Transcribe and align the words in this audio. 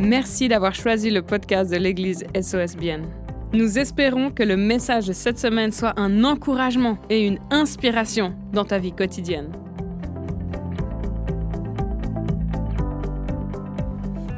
Merci 0.00 0.48
d'avoir 0.48 0.74
choisi 0.74 1.10
le 1.10 1.20
podcast 1.20 1.70
de 1.70 1.76
l'Église 1.76 2.24
SOSBN. 2.34 3.02
Nous 3.52 3.78
espérons 3.78 4.30
que 4.30 4.42
le 4.42 4.56
message 4.56 5.06
de 5.06 5.12
cette 5.12 5.38
semaine 5.38 5.72
soit 5.72 5.92
un 6.00 6.24
encouragement 6.24 6.96
et 7.10 7.26
une 7.26 7.38
inspiration 7.50 8.34
dans 8.50 8.64
ta 8.64 8.78
vie 8.78 8.92
quotidienne. 8.92 9.52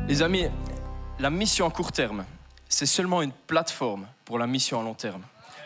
Les 0.08 0.20
amis, 0.20 0.46
la 1.20 1.30
mission 1.30 1.68
à 1.68 1.70
court 1.70 1.92
terme, 1.92 2.24
c'est 2.68 2.84
seulement 2.84 3.22
une 3.22 3.32
plateforme 3.46 4.08
pour 4.24 4.40
la 4.40 4.48
mission 4.48 4.80
à 4.80 4.82
long 4.82 4.94
terme. 4.94 5.22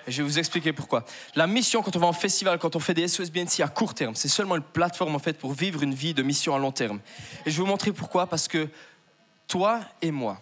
Et 0.07 0.13
je 0.13 0.19
vais 0.19 0.29
vous 0.29 0.39
expliquer 0.39 0.75
pourquoi. 0.75 1.07
La 1.35 1.47
mission, 1.47 1.81
quand 1.81 1.97
on 1.97 2.01
va 2.01 2.07
en 2.07 2.13
festival, 2.13 2.59
quand 2.59 2.77
on 2.77 2.81
fait 2.81 2.93
des 2.93 3.09
SOSBNC 3.09 3.61
à 3.61 3.69
court 3.69 3.95
terme, 3.95 4.15
c'est 4.15 4.29
seulement 4.29 4.57
une 4.57 4.63
plateforme 4.63 5.15
en 5.15 5.19
fait 5.19 5.39
pour 5.39 5.55
vivre 5.55 5.83
une 5.83 5.95
vie 5.95 6.13
de 6.13 6.23
mission 6.23 6.55
à 6.55 6.59
long 6.59 6.71
terme. 6.71 7.01
Et 7.47 7.51
je 7.51 7.57
vais 7.57 7.63
vous 7.63 7.67
montrer 7.67 7.93
pourquoi. 7.93 8.27
Parce 8.27 8.47
que 8.47 8.69
toi 9.49 9.81
et 10.03 10.11
moi, 10.11 10.41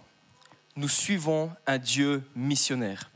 nous 0.77 0.89
suivons 0.89 1.51
un 1.67 1.79
Dieu 1.79 2.23
missionnaire. 2.35 3.11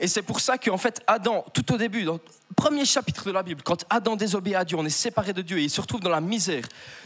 Et 0.00 0.08
c'est 0.08 0.22
pour 0.22 0.40
ça 0.40 0.58
qu'en 0.58 0.76
fait, 0.76 1.02
Adam, 1.06 1.44
tout 1.54 1.72
au 1.72 1.76
début, 1.76 2.04
dans 2.04 2.14
le 2.14 2.20
premier 2.54 2.84
chapitre 2.84 3.26
de 3.26 3.32
la 3.32 3.42
Bible, 3.42 3.62
quand 3.62 3.84
Adam 3.88 4.16
désobéit 4.16 4.56
à 4.56 4.64
Dieu, 4.64 4.76
on 4.76 4.84
est 4.84 4.90
séparé 4.90 5.32
de 5.32 5.42
Dieu 5.42 5.58
et 5.58 5.64
il 5.64 5.70
se 5.70 5.80
retrouve 5.80 6.00
dans 6.00 6.10
la 6.10 6.20
misère. 6.20 6.64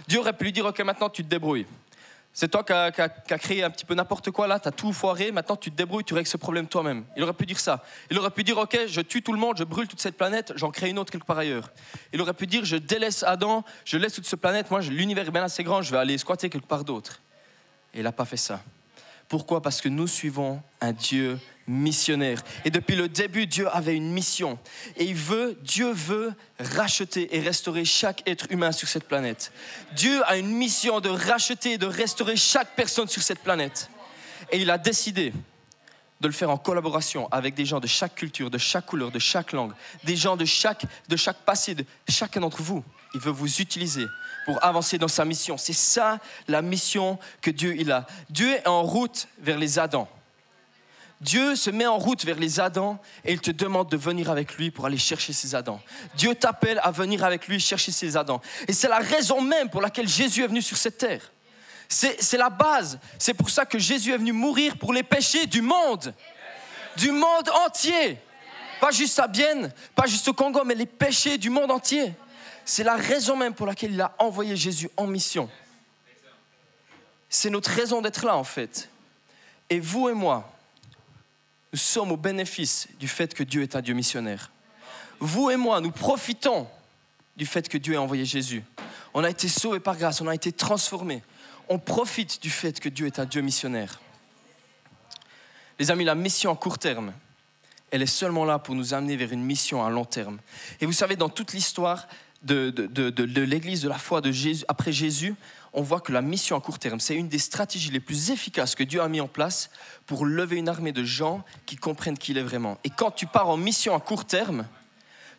Dieu 0.09 0.21
aurait 0.21 0.33
pu 0.33 0.45
lui 0.45 0.53
dire, 0.53 0.67
ok, 0.67 0.81
maintenant 0.81 1.09
tu 1.09 1.23
te 1.23 1.29
débrouilles. 1.29 1.67
C'est 2.33 2.49
toi 2.49 2.63
qui 2.63 2.73
as, 2.73 3.39
créé 3.39 3.65
un 3.65 3.71
petit 3.71 3.85
peu 3.85 3.95
n'importe 3.95 4.31
quoi 4.31 4.47
là, 4.47 4.61
tu 4.61 4.69
as 4.69 4.71
tout 4.71 4.93
foiré, 4.93 5.33
maintenant 5.33 5.57
tu 5.57 5.71
te 5.71 5.77
débrouilles, 5.77 6.05
tu 6.05 6.15
règles 6.15 6.29
ce 6.29 6.37
problème 6.37 6.69
toi-même. 6.69 7.05
Il 7.17 7.25
aurait 7.25 7.33
pu 7.33 7.45
dire 7.45 7.59
ça. 7.59 7.83
Il 8.09 8.19
aurait 8.19 8.31
pu 8.31 8.45
dire, 8.45 8.57
ok, 8.57 8.79
je 8.87 9.01
tue 9.01 9.21
tout 9.21 9.33
le 9.33 9.39
monde, 9.39 9.57
je 9.59 9.65
brûle 9.65 9.89
toute 9.89 10.01
cette 10.01 10.17
planète, 10.17 10.53
j'en 10.55 10.71
crée 10.71 10.91
une 10.91 10.99
autre 10.99 11.11
quelque 11.11 11.27
part 11.27 11.39
ailleurs. 11.39 11.71
Il 12.13 12.21
aurait 12.21 12.35
pu 12.35 12.47
dire, 12.47 12.65
je 12.65 12.77
délaisse 12.77 13.25
Adam, 13.25 13.65
je 13.85 13.99
laisse 13.99 14.15
toute 14.15 14.27
cette 14.27 14.41
planète, 14.41 14.71
moi 14.71 14.81
l'univers 14.81 15.27
est 15.27 15.33
bien 15.33 15.43
assez 15.43 15.65
grand, 15.65 15.83
je 15.83 15.91
vais 15.91 15.99
aller 15.99 16.17
squatter 16.19 16.49
quelque 16.51 16.69
part 16.69 16.85
d'autre. 16.85 17.21
Il 17.95 18.03
n'a 18.03 18.13
pas 18.13 18.25
fait 18.25 18.37
ça. 18.37 18.63
Pourquoi? 19.29 19.63
Parce 19.63 19.81
que 19.81 19.89
nous 19.89 20.09
suivons 20.09 20.61
un 20.81 20.93
Dieu 20.93 21.39
missionnaire. 21.67 22.43
Et 22.65 22.71
depuis 22.71 22.97
le 22.97 23.09
début, 23.09 23.47
Dieu 23.47 23.69
avait 23.69 23.95
une 23.95 24.11
mission. 24.11 24.59
Et 24.97 25.05
il 25.05 25.15
veut, 25.15 25.57
Dieu 25.63 25.93
veut 25.93 26.33
racheter 26.59 27.37
et 27.37 27.41
restaurer 27.41 27.85
chaque 27.85 28.29
être 28.29 28.47
humain 28.51 28.73
sur 28.73 28.89
cette 28.89 29.05
planète. 29.05 29.53
Dieu 29.95 30.21
a 30.27 30.37
une 30.37 30.51
mission 30.51 31.01
de 31.01 31.09
racheter 31.09 31.73
et 31.73 31.79
de 31.79 31.87
restaurer 31.87 32.37
chaque 32.37 32.75
personne 32.75 33.07
sur 33.07 33.23
cette 33.23 33.39
planète. 33.39 33.89
Et 34.51 34.59
il 34.59 34.71
a 34.71 34.79
décidé 34.79 35.33
de 36.21 36.27
le 36.27 36.35
faire 36.35 36.51
en 36.51 36.59
collaboration 36.59 37.29
avec 37.31 37.55
des 37.55 37.65
gens 37.65 37.81
de 37.81 37.87
chaque 37.87 38.15
culture, 38.15 38.51
de 38.51 38.59
chaque 38.59 38.87
couleur, 38.87 39.11
de 39.11 39.19
chaque 39.19 39.53
langue, 39.53 39.73
des 40.05 40.17
gens 40.17 40.37
de 40.37 40.45
chaque, 40.45 40.85
de 41.09 41.17
chaque 41.17 41.39
passé, 41.45 41.75
de 41.75 41.85
chacun 42.09 42.41
d'entre 42.41 42.63
vous. 42.63 42.85
Il 43.15 43.21
veut 43.21 43.31
vous 43.31 43.61
utiliser 43.61 44.07
pour 44.45 44.63
avancer 44.65 44.99
dans 44.99 45.09
sa 45.09 45.25
mission. 45.25 45.57
C'est 45.57 45.73
ça 45.73 46.19
la 46.49 46.63
mission 46.63 47.19
que 47.41 47.51
Dieu 47.51 47.75
il 47.79 47.93
a. 47.93 48.07
Dieu 48.29 48.55
est 48.55 48.67
en 48.67 48.83
route 48.83 49.29
vers 49.39 49.59
les 49.59 49.79
Adams. 49.79 50.07
Dieu 51.21 51.55
se 51.55 51.69
met 51.69 51.87
en 51.87 51.99
route 51.99 52.25
vers 52.25 52.39
les 52.39 52.61
Adams 52.61 52.97
et 53.25 53.33
il 53.33 53.41
te 53.41 53.51
demande 53.51 53.91
de 53.91 53.97
venir 53.97 54.31
avec 54.31 54.57
lui 54.57 54.71
pour 54.71 54.87
aller 54.87 54.97
chercher 54.97 55.35
ses 55.35 55.55
Adams. 55.55 55.79
Dieu 56.17 56.35
t'appelle 56.35 56.81
à 56.83 56.91
venir 56.91 57.25
avec 57.25 57.47
lui 57.47 57.61
chercher 57.61 57.93
ses 57.93 58.17
Adams. 58.17 58.41
Et 58.67 58.73
c'est 58.73 58.89
la 58.89 58.99
raison 58.99 59.43
même 59.43 59.69
pour 59.69 59.83
laquelle 59.83 60.09
Jésus 60.09 60.45
est 60.45 60.47
venu 60.47 60.63
sur 60.63 60.79
cette 60.79 60.97
terre. 60.97 61.31
C'est 61.89 62.37
la 62.39 62.49
base. 62.49 62.99
C'est 63.19 63.35
pour 63.35 63.51
ça 63.51 63.67
que 63.67 63.79
Jésus 63.79 64.13
est 64.13 64.19
venu 64.19 64.33
mourir 64.33 64.79
pour 64.79 64.93
les 64.93 65.03
péchés 65.03 65.47
du 65.47 65.61
monde. 65.61 66.15
Du 66.97 67.11
monde 67.11 67.51
entier. 67.67 68.19
Pas 68.81 68.93
juste 68.93 69.19
à 69.19 69.27
Bienne, 69.27 69.71
pas 69.95 70.07
juste 70.07 70.27
au 70.29 70.33
Congo, 70.33 70.65
mais 70.65 70.75
les 70.75 70.87
péchés 70.87 71.37
du 71.37 71.51
monde 71.51 71.71
entier. 71.71 72.15
C'est 72.65 72.85
la 72.85 72.97
raison 72.97 73.37
même 73.37 73.55
pour 73.55 73.67
laquelle 73.67 73.93
il 73.93 74.01
a 74.01 74.15
envoyé 74.19 74.57
Jésus 74.57 74.91
en 74.97 75.07
mission. 75.07 75.49
C'est 77.29 77.51
notre 77.51 77.71
raison 77.71 78.03
d'être 78.03 78.25
là 78.25 78.37
en 78.37 78.45
fait. 78.45 78.89
Et 79.69 79.79
vous 79.79 80.09
et 80.09 80.15
moi, 80.15 80.53
nous 81.73 81.79
sommes 81.79 82.11
au 82.11 82.17
bénéfice 82.17 82.89
du 82.99 83.07
fait 83.07 83.33
que 83.35 83.45
Dieu 83.45 83.63
est 83.63 83.77
un 83.77 83.81
Dieu 83.81 83.95
missionnaire. 83.95 84.51
Vous 85.21 85.51
et 85.51 85.57
moi, 85.57 85.81
nous 85.81 85.93
profitons 85.93 86.67
du 87.37 87.47
fait 87.47 87.69
que 87.69 87.79
Dieu 87.79 87.97
a 87.97 88.01
envoyé 88.01 88.25
Jésus. 88.25 88.65
On 89.15 89.23
a 89.23 89.31
été 89.31 89.49
sauvés 89.49 89.81
par 89.81 89.97
grâce, 89.97 90.21
on 90.21 90.29
a 90.29 90.35
été 90.35 90.53
transformés. 90.53 91.23
On 91.69 91.79
profite 91.79 92.43
du 92.43 92.51
fait 92.51 92.81
que 92.81 92.89
Dieu 92.89 93.07
est 93.07 93.19
un 93.21 93.27
Dieu 93.27 93.43
missionnaire. 93.43 94.01
Les 95.79 95.91
amis, 95.91 96.05
la 96.05 96.17
mission 96.17 96.53
à 96.53 96.57
court 96.57 96.79
terme, 96.79 97.13
elle 97.91 98.03
est 98.03 98.07
seulement 98.07 98.45
là 98.45 98.59
pour 98.59 98.75
nous 98.75 98.93
amener 98.93 99.17
vers 99.17 99.33
une 99.33 99.43
mission 99.43 99.85
à 99.85 99.91
long 99.91 100.05
terme. 100.05 100.39
Et 100.81 100.87
vous 100.87 100.93
savez, 100.93 101.17
dans 101.17 101.29
toute 101.29 101.53
l'histoire 101.53 102.07
de, 102.43 102.71
de 102.71 103.43
l'Église 103.43 103.83
de 103.83 103.89
la 103.89 103.99
foi 103.99 104.21
de 104.21 104.33
Jésus, 104.33 104.65
après 104.69 104.93
Jésus, 104.93 105.35
on 105.73 105.83
voit 105.83 106.01
que 106.01 106.13
la 106.13 106.23
mission 106.23 106.57
à 106.57 106.61
court 106.61 106.79
terme, 106.79 107.01
c'est 107.01 107.15
une 107.15 107.29
des 107.29 107.39
stratégies 107.39 107.91
les 107.91 108.01
plus 108.01 108.31
efficaces 108.31 108.75
que 108.75 108.83
Dieu 108.83 109.01
a 109.01 109.09
mis 109.09 109.21
en 109.21 109.29
place 109.29 109.71
pour 110.07 110.27
lever 110.27 110.57
une 110.57 110.69
armée 110.69 110.93
de 110.93 111.05
gens 111.05 111.45
qui 111.67 111.77
comprennent 111.77 112.19
qui 112.19 112.33
il 112.33 112.39
est 112.39 112.43
vraiment. 112.43 112.79
Et 112.85 112.91
quand 112.91 113.11
tu 113.11 113.27
pars 113.27 113.49
en 113.49 113.57
mission 113.57 113.95
à 113.95 114.01
court 114.01 114.25
terme, 114.25 114.67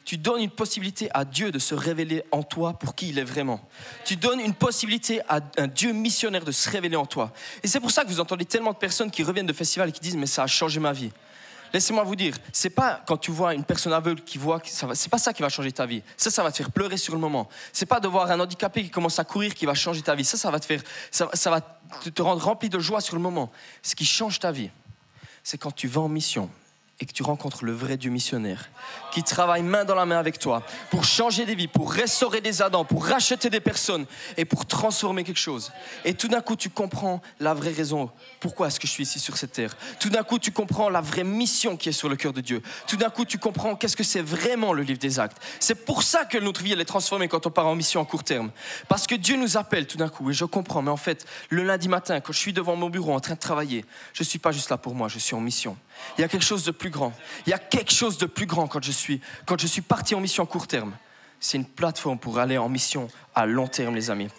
tu 0.04 0.18
donnes 0.18 0.42
une 0.42 0.50
possibilité 0.50 1.10
à 1.14 1.26
Dieu 1.26 1.52
de 1.52 1.60
se 1.60 1.76
révéler 1.76 2.24
en 2.32 2.44
toi 2.44 2.74
pour 2.74 2.96
qui 2.96 3.10
il 3.10 3.20
est 3.20 3.24
vraiment. 3.24 3.62
Tu 4.06 4.16
donnes 4.16 4.40
une 4.40 4.54
possibilité 4.54 5.22
à 5.28 5.42
un 5.58 5.68
Dieu 5.68 5.92
missionnaire 5.92 6.44
de 6.44 6.52
se 6.52 6.70
révéler 6.70 6.96
en 6.96 7.06
toi. 7.06 7.32
Et 7.62 7.68
c'est 7.68 7.80
pour 7.80 7.92
ça 7.92 8.04
que 8.04 8.10
vous 8.10 8.20
entendez 8.20 8.46
tellement 8.46 8.72
de 8.72 8.78
personnes 8.78 9.12
qui 9.12 9.24
reviennent 9.24 9.46
de 9.46 9.54
festivals 9.54 9.90
et 9.90 9.92
qui 9.92 10.00
disent 10.00 10.18
mais 10.18 10.26
ça 10.26 10.44
a 10.44 10.48
changé 10.48 10.80
ma 10.80 10.94
vie. 10.94 11.12
Laissez-moi 11.74 12.04
vous 12.04 12.16
dire, 12.16 12.36
c'est 12.52 12.70
pas 12.70 13.02
quand 13.08 13.18
tu 13.18 13.32
vois 13.32 13.54
une 13.54 13.64
personne 13.64 13.94
aveugle 13.94 14.22
qui 14.24 14.38
voit, 14.38 14.62
c'est 14.64 15.10
pas 15.10 15.18
ça 15.18 15.34
qui 15.34 15.42
va 15.42 15.50
changer 15.50 15.72
ta 15.72 15.86
vie. 15.86 16.04
Ça, 16.18 16.30
ça 16.30 16.44
va 16.44 16.52
te 16.52 16.58
faire 16.58 16.72
pleurer 16.72 16.98
sur 16.98 17.14
le 17.14 17.20
moment. 17.20 17.48
C'est 17.72 17.86
pas 17.86 18.00
de 18.00 18.08
voir 18.08 18.30
un 18.30 18.40
handicapé 18.40 18.84
qui 18.84 18.90
commence 18.90 19.20
à 19.20 19.24
courir 19.24 19.54
qui 19.54 19.66
va 19.66 19.74
changer 19.74 20.02
ta 20.02 20.16
vie. 20.16 20.26
Ça, 20.26 20.38
ça 20.38 20.52
va 20.52 20.60
te 20.60 20.66
faire, 20.66 20.82
ça, 21.12 21.30
ça 21.34 21.50
va 21.50 21.62
te 21.62 22.22
rendre 22.22 22.44
rempli 22.44 22.70
de 22.70 22.80
joie 22.80 23.02
sur 23.02 23.16
le 23.16 23.22
moment. 23.22 23.52
Ce 23.82 23.96
qui 23.96 24.06
change 24.06 24.40
ta 24.40 24.52
vie, 24.52 24.70
c'est 25.44 25.58
quand 25.58 25.72
tu 25.72 25.88
vas 25.88 26.02
en 26.02 26.10
mission 26.10 26.50
et 27.02 27.06
que 27.06 27.12
tu 27.12 27.24
rencontres 27.24 27.66
le 27.66 27.74
vrai 27.74 27.98
Dieu 27.98 28.12
missionnaire 28.12 28.70
qui 29.12 29.24
travaille 29.24 29.64
main 29.64 29.86
dans 29.86 29.96
la 29.96 30.06
main 30.06 30.20
avec 30.20 30.38
toi 30.38 30.64
pour 30.92 31.04
changer 31.04 31.46
des 31.46 31.56
vies, 31.56 31.68
pour 31.68 31.92
restaurer 31.92 32.42
des 32.42 32.62
Adams, 32.62 32.86
pour 32.86 33.06
racheter 33.06 33.50
des 33.50 33.60
personnes 33.60 34.06
et 34.38 34.46
pour 34.46 34.66
transformer 34.66 35.24
quelque 35.24 35.40
chose. 35.40 35.72
Et 36.06 36.14
tout 36.14 36.28
d'un 36.28 36.42
coup, 36.42 36.56
tu 36.56 36.70
comprends 36.70 37.22
la 37.40 37.54
vraie 37.54 37.72
raison. 37.72 38.10
Pourquoi 38.40 38.68
est-ce 38.68 38.80
que 38.80 38.88
je 38.88 38.92
suis 38.92 39.04
ici 39.04 39.20
sur 39.20 39.36
cette 39.36 39.52
terre 39.52 39.76
Tout 40.00 40.10
d'un 40.10 40.24
coup, 40.24 40.38
tu 40.38 40.52
comprends 40.52 40.90
la 40.90 41.02
vraie 41.02 41.24
mission 41.24 41.76
qui 41.76 41.90
est 41.90 41.94
sur 41.94 42.08
le 42.08 42.16
cœur 42.16 42.34
de 42.34 42.42
Dieu. 42.42 42.62
Tout 42.88 42.98
d'un 42.98 43.10
coup, 43.10 43.26
tu 43.26 43.40
comprends 43.40 43.76
qu'est-ce 43.76 43.98
que 43.98 44.04
c'est 44.04 44.22
vraiment 44.22 44.72
le 44.72 44.84
livre 44.84 45.00
des 45.00 45.20
actes. 45.20 45.38
C'est 45.60 45.86
pour 45.86 46.04
ça 46.04 46.26
que 46.26 46.38
notre 46.38 46.62
vie, 46.62 46.74
elle 46.74 46.82
est 46.82 46.86
transformée 46.86 47.28
quand 47.28 47.48
on 47.48 47.52
part 47.52 47.68
en 47.68 47.76
mission 47.76 48.00
en 48.00 48.06
court 48.06 48.24
terme. 48.24 48.52
Parce 48.88 49.08
que 49.08 49.16
Dieu 49.16 49.38
nous 49.38 49.58
appelle 49.58 49.88
tout 49.88 49.98
d'un 49.98 50.10
coup. 50.10 50.30
Et 50.30 50.34
je 50.34 50.46
comprends. 50.46 50.84
Mais 50.84 50.92
en 50.92 50.98
fait, 50.98 51.26
le 51.50 51.64
lundi 51.64 51.90
matin, 51.90 52.20
quand 52.20 52.32
je 52.32 52.38
suis 52.38 52.54
devant 52.54 52.76
mon 52.76 52.90
bureau 52.90 53.14
en 53.14 53.20
train 53.20 53.34
de 53.34 53.40
travailler, 53.40 53.86
je 54.14 54.22
ne 54.24 54.28
suis 54.28 54.40
pas 54.40 54.52
juste 54.52 54.70
là 54.70 54.78
pour 54.78 54.94
moi, 54.94 55.08
je 55.08 55.18
suis 55.18 55.36
en 55.36 55.42
mission. 55.42 55.76
Il 56.18 56.22
y 56.22 56.24
a 56.24 56.28
quelque 56.28 56.46
chose 56.46 56.64
de 56.64 56.72
plus 56.72 56.90
grand. 56.90 57.14
Il 57.46 57.50
y 57.50 57.54
a 57.54 57.60
quelque 57.60 57.92
chose 57.92 58.18
de 58.18 58.26
plus 58.26 58.46
grand 58.46 58.68
quand 58.68 58.84
je 58.84 58.92
suis, 58.92 59.22
quand 59.46 59.60
je 59.60 59.68
suis 59.68 59.82
parti 59.82 60.16
en 60.16 60.20
mission 60.20 60.44
à 60.44 60.48
court 60.48 60.68
terme. 60.68 60.94
C'est 61.40 61.58
une 61.58 61.66
plateforme 61.66 62.20
pour 62.20 62.38
aller 62.40 62.58
en 62.58 62.70
mission 62.70 63.08
à 63.34 63.46
long 63.46 63.68
terme, 63.68 63.96
les 63.96 64.12
amis. 64.12 64.30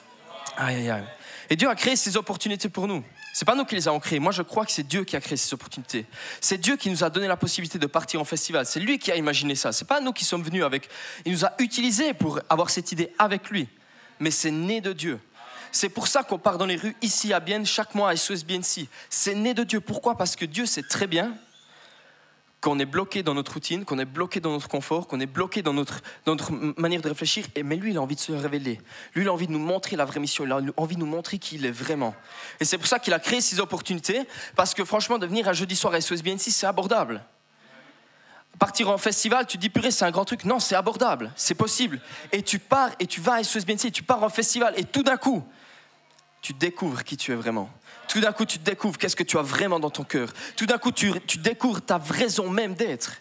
Aïe, 0.56 0.77
aïe, 0.77 0.91
aïe. 0.91 1.05
Et 1.50 1.56
Dieu 1.56 1.69
a 1.69 1.75
créé 1.75 1.97
ces 1.97 2.17
opportunités 2.17 2.69
pour 2.69 2.87
nous. 2.87 3.03
C'est 3.34 3.45
pas 3.45 3.55
nous 3.55 3.65
qui 3.65 3.75
les 3.75 3.89
avons 3.89 3.99
créées. 3.99 4.21
Moi, 4.21 4.33
je 4.33 4.43
crois 4.43 4.67
que 4.67 4.73
c'est 4.73 4.87
Dieu 4.87 5.05
qui 5.05 5.17
a 5.17 5.21
créé 5.21 5.37
ces 5.37 5.53
opportunités. 5.55 6.06
C'est 6.41 6.59
Dieu 6.59 6.77
qui 6.77 6.91
nous 6.91 7.03
a 7.03 7.11
donné 7.11 7.27
la 7.27 7.37
possibilité 7.37 7.79
de 7.79 7.87
partir 7.87 8.21
en 8.21 8.25
festival. 8.25 8.67
C'est 8.67 8.81
lui 8.81 8.99
qui 8.99 9.11
a 9.11 9.17
imaginé 9.17 9.55
ça. 9.55 9.73
C'est 9.73 9.87
pas 9.87 10.00
nous 10.00 10.12
qui 10.12 10.25
sommes 10.25 10.43
venus 10.43 10.62
avec. 10.65 10.89
Il 11.25 11.33
nous 11.33 11.44
a 11.44 11.53
utilisés 11.59 12.12
pour 12.12 12.41
avoir 12.50 12.71
cette 12.71 12.93
idée 12.93 13.12
avec 13.19 13.50
lui. 13.50 13.69
Mais 14.21 14.31
c'est 14.31 14.50
né 14.50 14.81
de 14.81 14.93
Dieu. 14.93 15.19
C'est 15.73 15.89
pour 15.89 16.06
ça 16.06 16.23
qu'on 16.23 16.39
part 16.39 16.59
dans 16.59 16.67
les 16.67 16.77
rues 16.77 16.94
ici 17.00 17.33
à 17.33 17.41
Bienne 17.41 17.65
chaque 17.65 17.94
mois 17.94 18.11
à 18.11 18.17
SOS 18.17 18.44
BNC. 18.44 18.87
C'est 19.09 19.34
né 19.34 19.55
de 19.55 19.65
Dieu. 19.65 19.81
Pourquoi? 19.81 20.19
Parce 20.19 20.37
que 20.37 20.44
Dieu 20.44 20.67
sait 20.67 20.83
très 20.83 21.06
bien 21.06 21.34
qu'on 22.62 22.78
est 22.78 22.87
bloqué 22.87 23.25
dans 23.25 23.34
notre 23.34 23.55
routine, 23.55 23.84
qu'on 23.84 23.99
est 23.99 24.05
bloqué 24.06 24.39
dans 24.39 24.53
notre 24.53 24.69
confort, 24.69 25.09
qu'on 25.09 25.19
est 25.19 25.27
bloqué 25.27 25.62
dans 25.62 25.75
notre, 25.75 26.00
manière 26.81 27.03
de 27.03 27.09
réfléchir. 27.09 27.45
Et, 27.56 27.65
mais 27.65 27.75
lui, 27.75 27.91
il 27.91 27.99
a 27.99 28.00
envie 28.00 28.15
de 28.15 28.21
se 28.21 28.31
révéler. 28.33 28.81
Lui, 29.15 29.25
il 29.25 29.28
a 29.28 29.33
envie 29.33 29.49
de 29.49 29.53
nous 29.53 29.59
montrer 29.59 29.97
la 29.97 30.05
vraie 30.05 30.21
mission. 30.21 30.45
Il 30.47 30.53
a 30.53 30.61
envie 30.77 30.95
de 30.95 31.00
nous 31.00 31.06
montrer 31.06 31.38
qui 31.38 31.56
il 31.56 31.67
est 31.67 31.73
vraiment. 31.73 32.14
Et 32.61 32.64
c'est 32.64 32.79
pour 32.79 32.87
ça 32.87 33.00
qu'il 33.00 33.12
a 33.12 33.19
créé 33.19 33.41
ces 33.41 33.59
opportunités. 33.59 34.23
Parce 34.55 34.75
que 34.75 34.85
franchement, 34.85 35.19
de 35.19 35.26
venir 35.26 35.49
un 35.49 35.53
jeudi 35.53 35.75
soir 35.75 35.93
à 35.93 36.00
SOS 36.00 36.23
BNC, 36.23 36.38
c'est 36.38 36.67
abordable. 36.67 37.25
Partir 38.61 38.91
en 38.91 38.99
festival, 38.99 39.44
tu 39.47 39.56
te 39.56 39.62
dis 39.62 39.70
purée, 39.70 39.91
c'est 39.91 40.05
un 40.05 40.12
grand 40.12 40.25
truc. 40.25 40.44
Non, 40.44 40.61
c'est 40.61 40.76
abordable, 40.76 41.32
c'est 41.35 41.56
possible. 41.56 42.00
Et 42.31 42.43
tu 42.43 42.61
pars 42.61 42.91
et 43.00 43.08
tu 43.08 43.20
vas 43.20 43.35
à 43.35 43.43
SOS 43.43 43.65
BNC, 43.65 43.91
tu 43.93 44.05
pars 44.05 44.23
en 44.23 44.29
festival 44.29 44.73
et 44.76 44.85
tout 44.85 45.03
d'un 45.03 45.17
coup, 45.17 45.43
tu 46.41 46.53
découvres 46.53 47.03
qui 47.03 47.17
tu 47.17 47.32
es 47.32 47.35
vraiment. 47.35 47.69
Tout 48.08 48.20
d'un 48.20 48.32
coup, 48.32 48.44
tu 48.44 48.58
découvres 48.58 48.99
qu'est-ce 48.99 49.16
que 49.16 49.22
tu 49.22 49.38
as 49.38 49.43
vraiment 49.43 49.81
dans 49.81 49.90
ton 49.90 50.04
cœur. 50.04 50.32
Tout 50.56 50.66
d'un 50.66 50.78
coup, 50.78 50.93
tu, 50.93 51.12
découvres 51.38 51.81
ta 51.81 51.99
raison 51.99 52.50
même 52.50 52.75
d'être. 52.75 53.16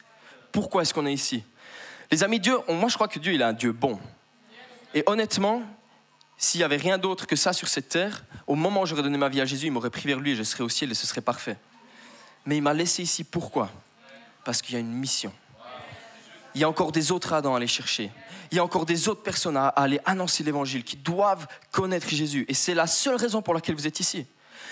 Pourquoi 0.52 0.82
est-ce 0.82 0.94
qu'on 0.94 1.06
est 1.06 1.14
ici? 1.14 1.44
Les 2.12 2.24
amis, 2.24 2.40
Dieu, 2.40 2.58
moi 2.68 2.90
je 2.90 2.96
crois 2.96 3.08
que 3.08 3.20
Dieu, 3.20 3.34
il 3.34 3.42
est 3.42 3.46
un 3.46 3.54
Dieu 3.54 3.72
bon. 3.72 4.00
Et 4.94 5.04
honnêtement, 5.06 5.62
s'il 6.38 6.60
n'y 6.60 6.66
avait 6.66 6.78
rien 6.78 6.98
d'autre 6.98 7.26
que 7.26 7.38
ça 7.38 7.54
sur 7.54 7.70
cette 7.70 7.88
terre, 7.88 8.26
au 8.48 8.56
moment 8.56 8.82
où 8.82 8.86
j'aurais 8.86 9.04
donné 9.04 9.18
ma 9.18 9.30
vie 9.30 9.40
à 9.40 9.46
Jésus, 9.46 9.68
il 9.68 9.72
m'aurait 9.72 9.90
pris 9.90 10.08
vers 10.08 10.20
lui 10.20 10.32
et 10.32 10.36
je 10.36 10.44
serais 10.44 10.64
au 10.64 10.70
ciel 10.70 10.92
et 10.92 10.94
ce 10.94 11.08
serait 11.08 11.22
parfait. 11.22 11.58
Mais 12.46 12.58
il 12.58 12.62
m'a 12.62 12.74
laissé 12.74 13.04
ici. 13.04 13.24
Pourquoi? 13.24 13.70
Parce 14.44 14.62
qu'il 14.62 14.74
y 14.74 14.78
a 14.78 14.82
une 14.82 14.92
mission. 14.92 15.32
Il 16.54 16.60
y 16.60 16.64
a 16.64 16.70
encore 16.70 16.92
des 16.92 17.12
autres 17.12 17.32
Adam 17.32 17.54
à 17.54 17.58
aller 17.58 17.68
chercher. 17.68 18.12
Il 18.52 18.58
y 18.58 18.60
a 18.60 18.64
encore 18.64 18.86
des 18.86 19.08
autres 19.08 19.22
personnes 19.22 19.56
à 19.56 19.68
aller 19.68 20.02
annoncer 20.04 20.44
l'évangile 20.44 20.84
qui 20.84 20.98
doivent 20.98 21.48
connaître 21.72 22.10
Jésus. 22.10 22.46
Et 22.50 22.54
c'est 22.54 22.74
la 22.74 22.88
seule 22.88 23.16
raison 23.16 23.42
pour 23.42 23.54
laquelle 23.54 23.76
vous 23.76 23.88
êtes 23.88 24.02
ici. 24.02 24.26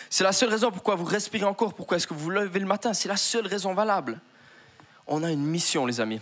C'est 0.09 0.23
la 0.23 0.31
seule 0.31 0.49
raison 0.49 0.71
pourquoi 0.71 0.95
vous 0.95 1.05
respirez 1.05 1.45
encore, 1.45 1.73
pourquoi 1.73 1.97
est-ce 1.97 2.07
que 2.07 2.13
vous 2.13 2.21
vous 2.21 2.29
levez 2.31 2.59
le 2.59 2.65
matin. 2.65 2.93
C'est 2.93 3.07
la 3.07 3.17
seule 3.17 3.45
raison 3.45 3.73
valable. 3.73 4.19
On 5.05 5.23
a 5.23 5.31
une 5.31 5.45
mission, 5.45 5.85
les 5.85 6.01
amis. 6.01 6.19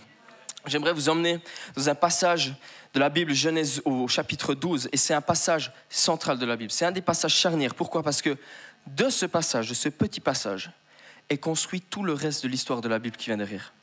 J'aimerais 0.66 0.94
vous 0.94 1.08
emmener 1.08 1.40
dans 1.76 1.88
un 1.88 1.96
passage 1.96 2.54
de 2.94 3.00
la 3.00 3.10
Bible, 3.10 3.34
Genèse 3.34 3.82
au 3.86 4.08
chapitre 4.08 4.54
12, 4.54 4.90
et 4.92 4.98
c'est 4.98 5.14
un 5.14 5.22
passage 5.22 5.72
central 5.90 6.38
de 6.38 6.46
la 6.46 6.58
Bible. 6.58 6.72
C'est 6.72 6.86
un 6.86 6.92
des 6.92 7.02
passages 7.02 7.36
charnières. 7.36 7.76
Pourquoi? 7.76 8.04
Parce 8.04 8.22
que 8.22 8.38
de 8.88 9.10
ce 9.10 9.26
passage, 9.26 9.70
de 9.70 9.74
ce 9.74 9.88
petit 9.88 10.20
passage, 10.20 10.72
est 11.30 11.38
construit 11.38 11.82
tout 11.82 12.04
le 12.04 12.14
reste 12.14 12.44
de 12.44 12.50
l'histoire 12.50 12.82
de 12.82 12.90
la 12.90 13.00
Bible 13.00 13.16
qui 13.16 13.28
vient 13.28 13.38
derrière. 13.38 13.74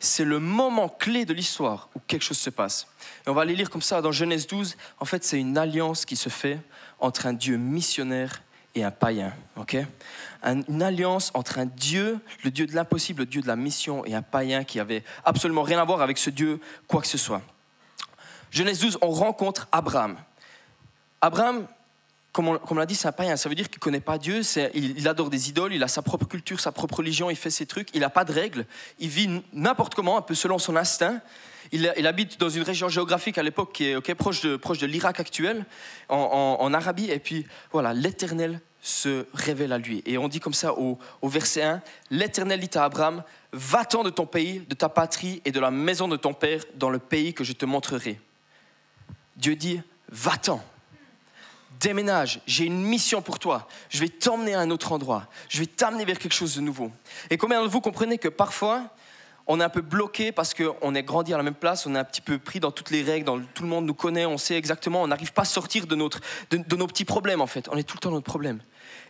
C'est 0.00 0.24
le 0.24 0.38
moment 0.38 0.88
clé 0.88 1.24
de 1.24 1.32
l'histoire 1.32 1.88
où 1.94 2.00
quelque 2.06 2.22
chose 2.22 2.38
se 2.38 2.50
passe. 2.50 2.86
Et 3.26 3.30
on 3.30 3.34
va 3.34 3.42
aller 3.42 3.54
lire 3.54 3.70
comme 3.70 3.82
ça 3.82 4.02
dans 4.02 4.12
Genèse 4.12 4.46
12. 4.46 4.76
En 5.00 5.04
fait, 5.04 5.24
c'est 5.24 5.38
une 5.38 5.56
alliance 5.56 6.04
qui 6.04 6.16
se 6.16 6.28
fait 6.28 6.58
entre 7.00 7.26
un 7.26 7.32
Dieu 7.32 7.56
missionnaire 7.56 8.42
et 8.74 8.84
un 8.84 8.90
païen. 8.90 9.32
une 10.44 10.82
alliance 10.82 11.30
entre 11.34 11.58
un 11.58 11.66
Dieu, 11.66 12.18
le 12.42 12.50
Dieu 12.50 12.66
de 12.66 12.74
l'impossible, 12.74 13.20
le 13.20 13.26
Dieu 13.26 13.40
de 13.40 13.46
la 13.46 13.56
mission, 13.56 14.04
et 14.04 14.14
un 14.14 14.22
païen 14.22 14.64
qui 14.64 14.80
avait 14.80 15.04
absolument 15.24 15.62
rien 15.62 15.80
à 15.80 15.84
voir 15.84 16.02
avec 16.02 16.18
ce 16.18 16.30
Dieu, 16.30 16.60
quoi 16.86 17.00
que 17.00 17.06
ce 17.06 17.18
soit. 17.18 17.42
Genèse 18.50 18.80
12, 18.80 18.98
on 19.02 19.10
rencontre 19.10 19.68
Abraham. 19.72 20.16
Abraham, 21.20 21.66
comme 22.32 22.48
on, 22.48 22.74
l'a 22.74 22.86
dit, 22.86 22.94
c'est 22.94 23.08
un 23.08 23.12
païen. 23.12 23.36
Ça 23.36 23.48
veut 23.48 23.54
dire 23.54 23.68
qu'il 23.68 23.78
ne 23.78 23.82
connaît 23.82 24.00
pas 24.00 24.18
Dieu, 24.18 24.42
il, 24.74 24.98
il, 24.98 25.08
adore 25.08 25.30
des 25.30 25.48
idoles, 25.48 25.72
il 25.72 25.82
a 25.82 25.88
sa 25.88 26.02
propre 26.02 26.26
culture, 26.26 26.60
sa 26.60 26.72
propre 26.72 26.96
religion, 26.96 27.30
il 27.30 27.36
fait 27.36 27.50
ses 27.50 27.66
trucs, 27.66 27.88
il 27.94 28.00
n'a 28.00 28.10
pas 28.10 28.24
de 28.24 28.32
règles, 28.32 28.66
il 28.98 29.08
vit 29.08 29.42
n'importe 29.52 29.94
comment, 29.94 30.18
un 30.18 30.22
peu 30.22 30.34
selon 30.34 30.58
son 30.58 30.76
instinct. 30.76 31.20
Il, 31.74 32.06
habite 32.06 32.38
dans 32.38 32.48
une 32.48 32.62
région 32.62 32.88
géographique 32.88 33.36
à 33.36 33.42
l'époque 33.42 33.72
qui 33.72 33.84
est 33.86 34.14
proche 34.14 34.42
de, 34.42 34.86
l'Irak 34.86 35.18
actuel, 35.18 35.66
en, 36.08 36.56
en, 36.60 36.72
Arabie, 36.72 37.10
et 37.10 37.18
puis 37.18 37.46
voilà, 37.72 37.92
l'Éternel 37.92 38.60
se 38.80 39.26
révèle 39.34 39.72
à 39.72 39.78
lui. 39.78 40.00
Et 40.06 40.16
on 40.16 40.28
dit 40.28 40.38
comme 40.38 40.54
ça 40.54 40.74
au, 40.74 40.98
au 41.20 41.28
verset 41.28 41.62
1, 41.62 41.82
l'Éternel 42.10 42.60
dit 42.60 42.70
à 42.78 42.84
Abraham, 42.84 43.24
va-t'en 43.52 44.04
de 44.04 44.10
ton 44.10 44.24
pays, 44.24 44.60
de 44.68 44.74
ta 44.76 44.88
patrie 44.88 45.42
et 45.44 45.50
de 45.50 45.58
la 45.58 45.72
maison 45.72 46.06
de 46.06 46.16
ton 46.16 46.32
père 46.32 46.62
dans 46.76 46.90
le 46.90 47.00
pays 47.00 47.34
que 47.34 47.42
je 47.42 47.54
te 47.54 47.64
montrerai. 47.64 48.20
Dieu 49.36 49.56
dit, 49.56 49.80
va-t'en, 50.10 50.62
déménage, 51.80 52.40
j'ai 52.46 52.66
une 52.66 52.82
mission 52.82 53.20
pour 53.20 53.38
toi, 53.38 53.66
je 53.88 53.98
vais 53.98 54.08
t'emmener 54.08 54.54
à 54.54 54.60
un 54.60 54.70
autre 54.70 54.92
endroit, 54.92 55.26
je 55.48 55.58
vais 55.58 55.66
t'amener 55.66 56.04
vers 56.04 56.18
quelque 56.18 56.34
chose 56.34 56.54
de 56.54 56.60
nouveau. 56.60 56.92
Et 57.30 57.36
combien 57.36 57.62
de 57.62 57.68
vous 57.68 57.80
comprenez 57.80 58.18
que 58.18 58.28
parfois, 58.28 58.93
on 59.46 59.60
est 59.60 59.64
un 59.64 59.68
peu 59.68 59.82
bloqué 59.82 60.32
parce 60.32 60.54
qu'on 60.54 60.94
est 60.94 61.02
grandi 61.02 61.34
à 61.34 61.36
la 61.36 61.42
même 61.42 61.54
place, 61.54 61.86
on 61.86 61.94
est 61.94 61.98
un 61.98 62.04
petit 62.04 62.20
peu 62.20 62.38
pris 62.38 62.60
dans 62.60 62.70
toutes 62.70 62.90
les 62.90 63.02
règles, 63.02 63.26
dans, 63.26 63.40
tout 63.40 63.62
le 63.62 63.68
monde 63.68 63.84
nous 63.84 63.94
connaît, 63.94 64.26
on 64.26 64.38
sait 64.38 64.56
exactement, 64.56 65.02
on 65.02 65.08
n'arrive 65.08 65.32
pas 65.32 65.42
à 65.42 65.46
sortir 65.46 65.86
de, 65.86 65.94
notre, 65.94 66.20
de, 66.50 66.76
nos 66.76 66.86
petits 66.86 67.04
problèmes 67.04 67.40
en 67.40 67.46
fait, 67.46 67.68
on 67.70 67.76
est 67.76 67.82
tout 67.82 67.96
le 67.96 68.00
temps 68.00 68.10
dans 68.10 68.16
notre 68.16 68.26
problème. 68.26 68.60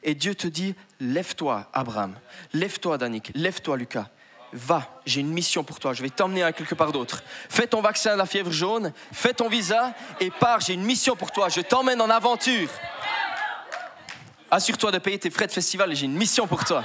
Et 0.03 0.15
Dieu 0.15 0.35
te 0.35 0.47
dit, 0.47 0.75
lève-toi 1.01 1.69
Abraham, 1.73 2.15
lève-toi 2.53 2.99
Danik, 2.99 3.31
lève-toi 3.35 3.77
Lucas, 3.77 4.09
va, 4.53 5.01
j'ai 5.07 5.21
une 5.21 5.33
mission 5.33 5.63
pour 5.65 5.79
toi, 5.79 5.93
je 5.93 6.03
vais 6.03 6.11
t'emmener 6.11 6.43
à 6.43 6.53
quelque 6.53 6.75
part 6.75 6.93
d'autre. 6.93 7.23
Fais 7.49 7.67
ton 7.67 7.81
vaccin 7.81 8.15
de 8.15 8.19
la 8.19 8.27
fièvre 8.27 8.51
jaune, 8.51 8.93
fais 9.13 9.35
ton 9.35 9.49
visa 9.49 9.95
et 10.21 10.31
pars, 10.31 10.61
j'ai 10.61 10.75
une 10.75 10.85
mission 10.85 11.17
pour 11.17 11.31
toi, 11.31 11.49
je 11.49 11.61
t'emmène 11.61 12.01
en 12.01 12.11
aventure. 12.11 12.69
Assure-toi 14.51 14.93
de 14.93 14.99
payer 14.99 15.19
tes 15.19 15.31
frais 15.31 15.47
de 15.47 15.53
festival 15.53 15.93
et 15.93 15.95
j'ai 15.95 16.07
une 16.07 16.17
mission 16.17 16.47
pour 16.47 16.65
toi. 16.65 16.85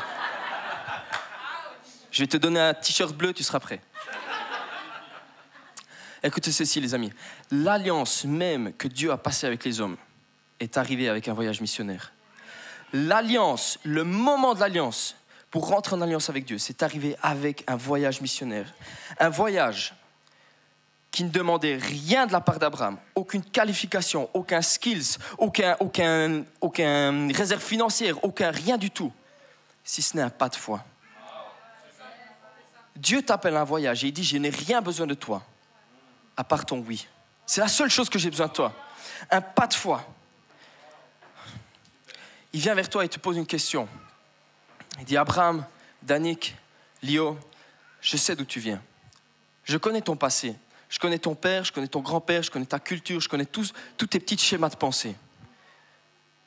Je 2.19 2.25
vais 2.25 2.27
te 2.27 2.36
donner 2.36 2.60
un 2.60 2.74
t-shirt 2.74 3.16
bleu, 3.16 3.31
tu 3.31 3.44
seras 3.44 3.62
prêt. 3.62 3.80
Écoutez 6.21 6.51
ceci, 6.51 6.81
les 6.81 6.94
amis. 6.94 7.13
L'alliance 7.50 8.25
même 8.25 8.74
que 8.74 8.89
Dieu 8.89 9.13
a 9.13 9.18
passée 9.18 9.48
avec 9.48 9.63
les 9.63 9.80
hommes 9.80 9.95
est 10.60 10.75
arrivée 10.75 11.07
avec 11.07 11.30
un 11.30 11.33
voyage 11.33 11.62
missionnaire. 11.62 12.12
L'alliance, 12.92 13.80
le 13.86 14.04
moment 14.04 14.54
de 14.54 14.60
l'alliance, 14.60 15.16
pour 15.50 15.69
rentrer 15.69 15.95
en 15.95 16.01
alliance 16.01 16.30
avec 16.30 16.44
Dieu, 16.44 16.57
c'est 16.57 16.83
arrivé 16.83 17.16
avec 17.21 17.63
un 17.68 17.77
voyage 17.77 18.19
missionnaire. 18.19 18.74
Un 19.18 19.30
voyage 19.30 19.94
qui 21.12 21.24
ne 21.24 21.30
demandait 21.30 21.77
rien 21.77 22.27
de 22.27 22.33
la 22.33 22.42
part 22.42 22.60
d'Abraham, 22.60 22.98
aucune 23.15 23.45
qualification, 23.45 24.30
aucun 24.33 24.62
skills, 24.62 25.19
aucun, 25.38 25.77
aucun, 25.80 26.44
aucun 26.60 27.30
réserve 27.31 27.63
financière, 27.63 28.22
aucun 28.25 28.51
rien 28.51 28.77
du 28.77 28.92
tout, 28.92 29.13
si 29.86 30.01
ce 30.01 30.18
n'est 30.18 30.24
un 30.24 30.30
pas 30.30 30.50
de 30.50 30.57
foi. 30.57 30.83
Dieu 33.00 33.22
t'appelle 33.22 33.56
à 33.56 33.62
un 33.62 33.66
voyage 33.66 34.04
et 34.04 34.07
il 34.07 34.12
dit, 34.12 34.24
je 34.24 34.38
n'ai 34.38 34.50
rien 34.50 34.81
besoin 34.81 35.07
de 35.07 35.13
toi, 35.13 35.42
à 36.36 36.44
part 36.44 36.66
ton 36.66 36.80
oui. 36.80 37.07
C'est 37.46 37.62
la 37.62 37.69
seule 37.69 37.90
chose 37.90 38.10
que 38.10 38.19
j'ai 38.19 38.30
besoin 38.30 38.48
de 38.48 38.54
toi. 38.54 38.74
Un 39.31 39.42
pas 39.42 39.68
de 39.68 39.74
foi. 39.74 40.06
Il 42.51 42.60
vient 42.60 42.75
vers 42.75 42.90
toi 42.90 43.06
et 43.06 43.10
te 43.10 43.18
pose 43.18 43.38
une 43.38 43.46
question. 43.46 43.88
Il 45.00 45.06
dit, 45.06 45.16
Abraham, 45.16 45.66
Danik, 46.04 46.56
Lio, 47.01 47.38
je 48.01 48.18
sais 48.18 48.36
d'où 48.36 48.46
tu 48.46 48.60
viens. 48.60 48.81
Je 49.63 49.78
connais 49.78 50.01
ton 50.01 50.18
passé. 50.18 50.56
Je 50.90 51.00
connais 51.00 51.19
ton 51.19 51.36
père, 51.36 51.63
je 51.63 51.72
connais 51.72 51.88
ton 51.88 52.01
grand-père, 52.01 52.44
je 52.44 52.51
connais 52.51 52.66
ta 52.66 52.80
culture, 52.80 53.22
je 53.22 53.30
connais 53.30 53.46
tous, 53.46 53.74
tous 53.96 54.07
tes 54.07 54.19
petits 54.19 54.38
schémas 54.38 54.69
de 54.69 54.75
pensée. 54.75 55.16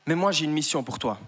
Mais 0.04 0.16
moi, 0.16 0.32
j'ai 0.32 0.44
une 0.44 0.52
mission 0.52 0.82
pour 0.82 0.98
toi. 0.98 1.18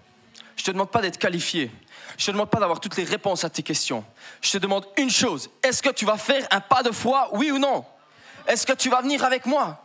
Je 0.56 0.62
ne 0.62 0.66
te 0.66 0.70
demande 0.70 0.90
pas 0.90 1.00
d'être 1.00 1.18
qualifié. 1.18 1.70
Je 2.16 2.22
ne 2.22 2.26
te 2.26 2.30
demande 2.32 2.50
pas 2.50 2.60
d'avoir 2.60 2.80
toutes 2.80 2.96
les 2.96 3.04
réponses 3.04 3.44
à 3.44 3.50
tes 3.50 3.62
questions. 3.62 4.04
Je 4.40 4.52
te 4.52 4.58
demande 4.58 4.86
une 4.96 5.10
chose. 5.10 5.50
Est-ce 5.62 5.82
que 5.82 5.90
tu 5.90 6.04
vas 6.04 6.16
faire 6.16 6.46
un 6.50 6.60
pas 6.60 6.82
de 6.82 6.90
foi, 6.90 7.28
oui 7.32 7.50
ou 7.50 7.58
non? 7.58 7.84
Est-ce 8.46 8.66
que 8.66 8.72
tu 8.72 8.88
vas 8.88 9.02
venir 9.02 9.24
avec 9.24 9.46
moi? 9.46 9.84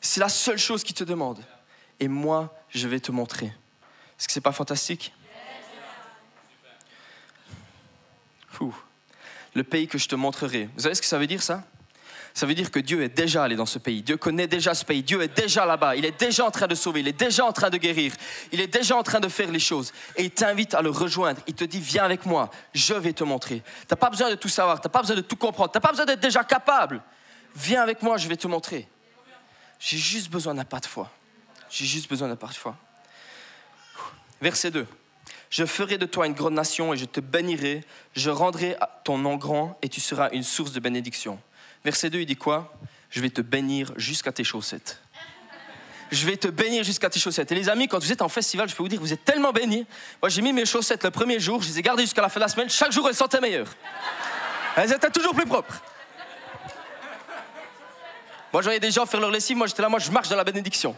C'est 0.00 0.20
la 0.20 0.28
seule 0.28 0.58
chose 0.58 0.84
qui 0.84 0.94
te 0.94 1.04
demande. 1.04 1.44
Et 1.98 2.06
moi, 2.06 2.54
je 2.68 2.86
vais 2.86 3.00
te 3.00 3.10
montrer. 3.10 3.46
Est-ce 3.46 4.26
que 4.28 4.32
ce 4.32 4.38
n'est 4.38 4.42
pas 4.42 4.52
fantastique? 4.52 5.12
Le 9.54 9.64
pays 9.64 9.88
que 9.88 9.98
je 9.98 10.08
te 10.08 10.14
montrerai. 10.14 10.68
Vous 10.74 10.82
savez 10.82 10.94
ce 10.94 11.00
que 11.00 11.06
ça 11.06 11.18
veut 11.18 11.26
dire 11.26 11.42
ça? 11.42 11.64
Ça 12.38 12.46
veut 12.46 12.54
dire 12.54 12.70
que 12.70 12.78
Dieu 12.78 13.02
est 13.02 13.08
déjà 13.08 13.42
allé 13.42 13.56
dans 13.56 13.66
ce 13.66 13.80
pays. 13.80 14.00
Dieu 14.00 14.16
connaît 14.16 14.46
déjà 14.46 14.72
ce 14.72 14.84
pays. 14.84 15.02
Dieu 15.02 15.20
est 15.22 15.36
déjà 15.36 15.66
là-bas. 15.66 15.96
Il 15.96 16.04
est 16.04 16.20
déjà 16.20 16.44
en 16.44 16.52
train 16.52 16.68
de 16.68 16.76
sauver. 16.76 17.00
Il 17.00 17.08
est 17.08 17.18
déjà 17.18 17.44
en 17.44 17.52
train 17.52 17.68
de 17.68 17.78
guérir. 17.78 18.12
Il 18.52 18.60
est 18.60 18.68
déjà 18.68 18.96
en 18.96 19.02
train 19.02 19.18
de 19.18 19.26
faire 19.26 19.50
les 19.50 19.58
choses. 19.58 19.92
Et 20.14 20.26
il 20.26 20.30
t'invite 20.30 20.72
à 20.74 20.80
le 20.80 20.90
rejoindre. 20.90 21.40
Il 21.48 21.54
te 21.54 21.64
dit, 21.64 21.80
viens 21.80 22.04
avec 22.04 22.26
moi. 22.26 22.48
Je 22.72 22.94
vais 22.94 23.12
te 23.12 23.24
montrer. 23.24 23.56
Tu 23.80 23.86
n'as 23.90 23.96
pas 23.96 24.08
besoin 24.08 24.30
de 24.30 24.36
tout 24.36 24.48
savoir. 24.48 24.80
Tu 24.80 24.86
n'as 24.86 24.92
pas 24.92 25.00
besoin 25.00 25.16
de 25.16 25.20
tout 25.22 25.34
comprendre. 25.34 25.72
Tu 25.72 25.78
n'as 25.78 25.80
pas 25.80 25.90
besoin 25.90 26.06
d'être 26.06 26.20
déjà 26.20 26.44
capable. 26.44 27.02
Viens 27.56 27.82
avec 27.82 28.04
moi, 28.04 28.18
je 28.18 28.28
vais 28.28 28.36
te 28.36 28.46
montrer. 28.46 28.86
J'ai 29.80 29.98
juste 29.98 30.30
besoin 30.30 30.54
d'un 30.54 30.64
pas 30.64 30.78
de 30.78 30.86
foi. 30.86 31.10
J'ai 31.68 31.86
juste 31.86 32.08
besoin 32.08 32.28
d'un 32.28 32.36
pas 32.36 32.46
de 32.46 32.54
foi. 32.54 32.76
Verset 34.40 34.70
2. 34.70 34.86
Je 35.50 35.66
ferai 35.66 35.98
de 35.98 36.06
toi 36.06 36.28
une 36.28 36.34
grande 36.34 36.54
nation 36.54 36.94
et 36.94 36.96
je 36.96 37.04
te 37.04 37.18
bénirai. 37.18 37.82
Je 38.14 38.30
rendrai 38.30 38.76
ton 39.02 39.18
nom 39.18 39.34
grand 39.34 39.76
et 39.82 39.88
tu 39.88 40.00
seras 40.00 40.30
une 40.30 40.44
source 40.44 40.70
de 40.70 40.78
bénédiction. 40.78 41.40
Verset 41.84 42.10
2, 42.10 42.20
il 42.20 42.26
dit 42.26 42.36
quoi? 42.36 42.72
Je 43.10 43.20
vais 43.20 43.30
te 43.30 43.40
bénir 43.40 43.92
jusqu'à 43.96 44.32
tes 44.32 44.44
chaussettes. 44.44 45.00
Je 46.10 46.26
vais 46.26 46.36
te 46.36 46.48
bénir 46.48 46.84
jusqu'à 46.84 47.10
tes 47.10 47.20
chaussettes. 47.20 47.52
Et 47.52 47.54
les 47.54 47.68
amis, 47.68 47.86
quand 47.86 47.98
vous 47.98 48.12
êtes 48.12 48.22
en 48.22 48.28
festival, 48.28 48.68
je 48.68 48.74
peux 48.74 48.82
vous 48.82 48.88
dire, 48.88 49.00
vous 49.00 49.12
êtes 49.12 49.24
tellement 49.24 49.52
bénis. 49.52 49.86
Moi, 50.22 50.30
j'ai 50.30 50.40
mis 50.40 50.52
mes 50.52 50.64
chaussettes 50.64 51.04
le 51.04 51.10
premier 51.10 51.38
jour, 51.38 51.62
je 51.62 51.68
les 51.68 51.78
ai 51.78 51.82
gardées 51.82 52.02
jusqu'à 52.02 52.22
la 52.22 52.28
fin 52.28 52.40
de 52.40 52.44
la 52.44 52.48
semaine. 52.48 52.70
Chaque 52.70 52.92
jour, 52.92 53.08
elles 53.08 53.14
sentaient 53.14 53.40
meilleures. 53.40 53.74
Elles 54.76 54.92
étaient 54.92 55.10
toujours 55.10 55.34
plus 55.34 55.46
propres. 55.46 55.82
Moi, 58.52 58.62
je 58.62 58.66
voyais 58.66 58.80
des 58.80 58.90
gens 58.90 59.04
faire 59.04 59.20
leur 59.20 59.30
lessive. 59.30 59.56
Moi, 59.56 59.66
j'étais 59.66 59.82
là, 59.82 59.88
moi, 59.88 59.98
je 59.98 60.10
marche 60.10 60.28
dans 60.28 60.36
la 60.36 60.44
bénédiction. 60.44 60.96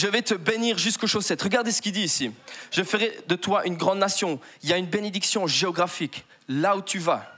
Je 0.00 0.06
vais 0.06 0.22
te 0.22 0.32
bénir 0.32 0.78
jusqu'aux 0.78 1.06
chaussettes. 1.06 1.42
Regardez 1.42 1.72
ce 1.72 1.82
qu'il 1.82 1.92
dit 1.92 2.02
ici. 2.02 2.32
Je 2.70 2.82
ferai 2.82 3.18
de 3.28 3.34
toi 3.34 3.66
une 3.66 3.76
grande 3.76 3.98
nation. 3.98 4.40
Il 4.62 4.70
y 4.70 4.72
a 4.72 4.78
une 4.78 4.86
bénédiction 4.86 5.46
géographique. 5.46 6.24
Là 6.48 6.74
où 6.74 6.80
tu 6.80 6.98
vas, 6.98 7.30